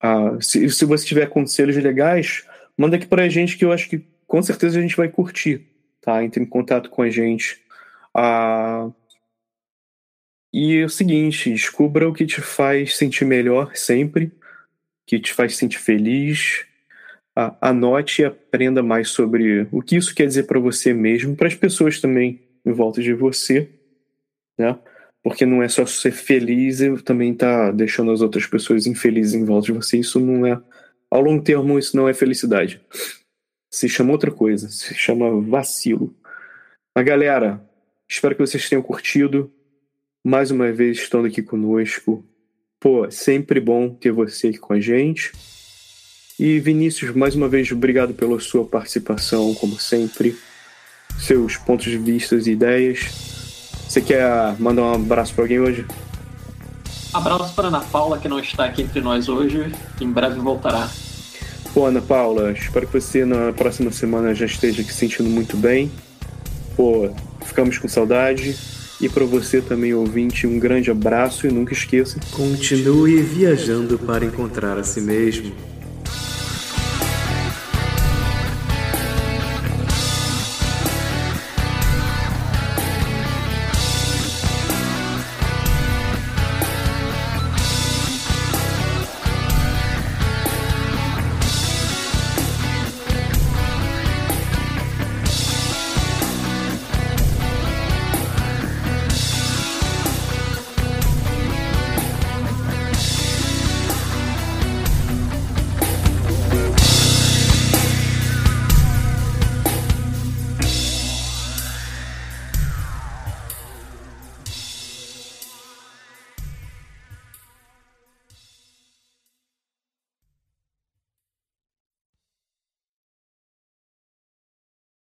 [0.00, 2.44] Ah, se, se você tiver conselhos legais,
[2.76, 5.66] manda aqui pra gente que eu acho que com certeza a gente vai curtir,
[6.00, 6.22] tá?
[6.22, 7.60] Entre em contato com a gente.
[8.14, 8.90] Ah,
[10.54, 14.32] e é o seguinte, descubra o que te faz sentir melhor sempre,
[15.06, 16.64] que te faz sentir feliz.
[17.60, 21.54] Anote e aprenda mais sobre o que isso quer dizer para você mesmo, para as
[21.54, 23.68] pessoas também em volta de você
[24.58, 24.78] né?
[25.22, 29.44] Porque não é só ser feliz e também tá deixando as outras pessoas infelizes em
[29.44, 29.98] volta de você.
[29.98, 30.60] Isso não é.
[31.10, 32.80] Ao longo termo, isso não é felicidade.
[33.70, 34.68] Se chama outra coisa.
[34.68, 36.14] Se chama vacilo.
[36.94, 37.62] Mas galera,
[38.08, 39.50] espero que vocês tenham curtido.
[40.26, 42.24] Mais uma vez estando aqui conosco.
[42.80, 45.30] Pô, sempre bom ter você aqui com a gente.
[46.40, 50.34] E Vinícius, mais uma vez, obrigado pela sua participação, como sempre.
[51.18, 53.00] Seus pontos de vista e ideias.
[53.86, 55.86] Você quer mandar um abraço para alguém hoje?
[57.12, 59.70] Abraço para Ana Paula, que não está aqui entre nós hoje.
[60.00, 60.90] Em breve voltará.
[61.74, 65.92] Pô, Ana Paula, espero que você na próxima semana já esteja se sentindo muito bem.
[66.74, 67.14] Pô,
[67.44, 68.56] ficamos com saudade.
[69.04, 74.78] E para você também, ouvinte, um grande abraço e nunca esqueça: continue viajando para encontrar
[74.78, 75.52] a si mesmo.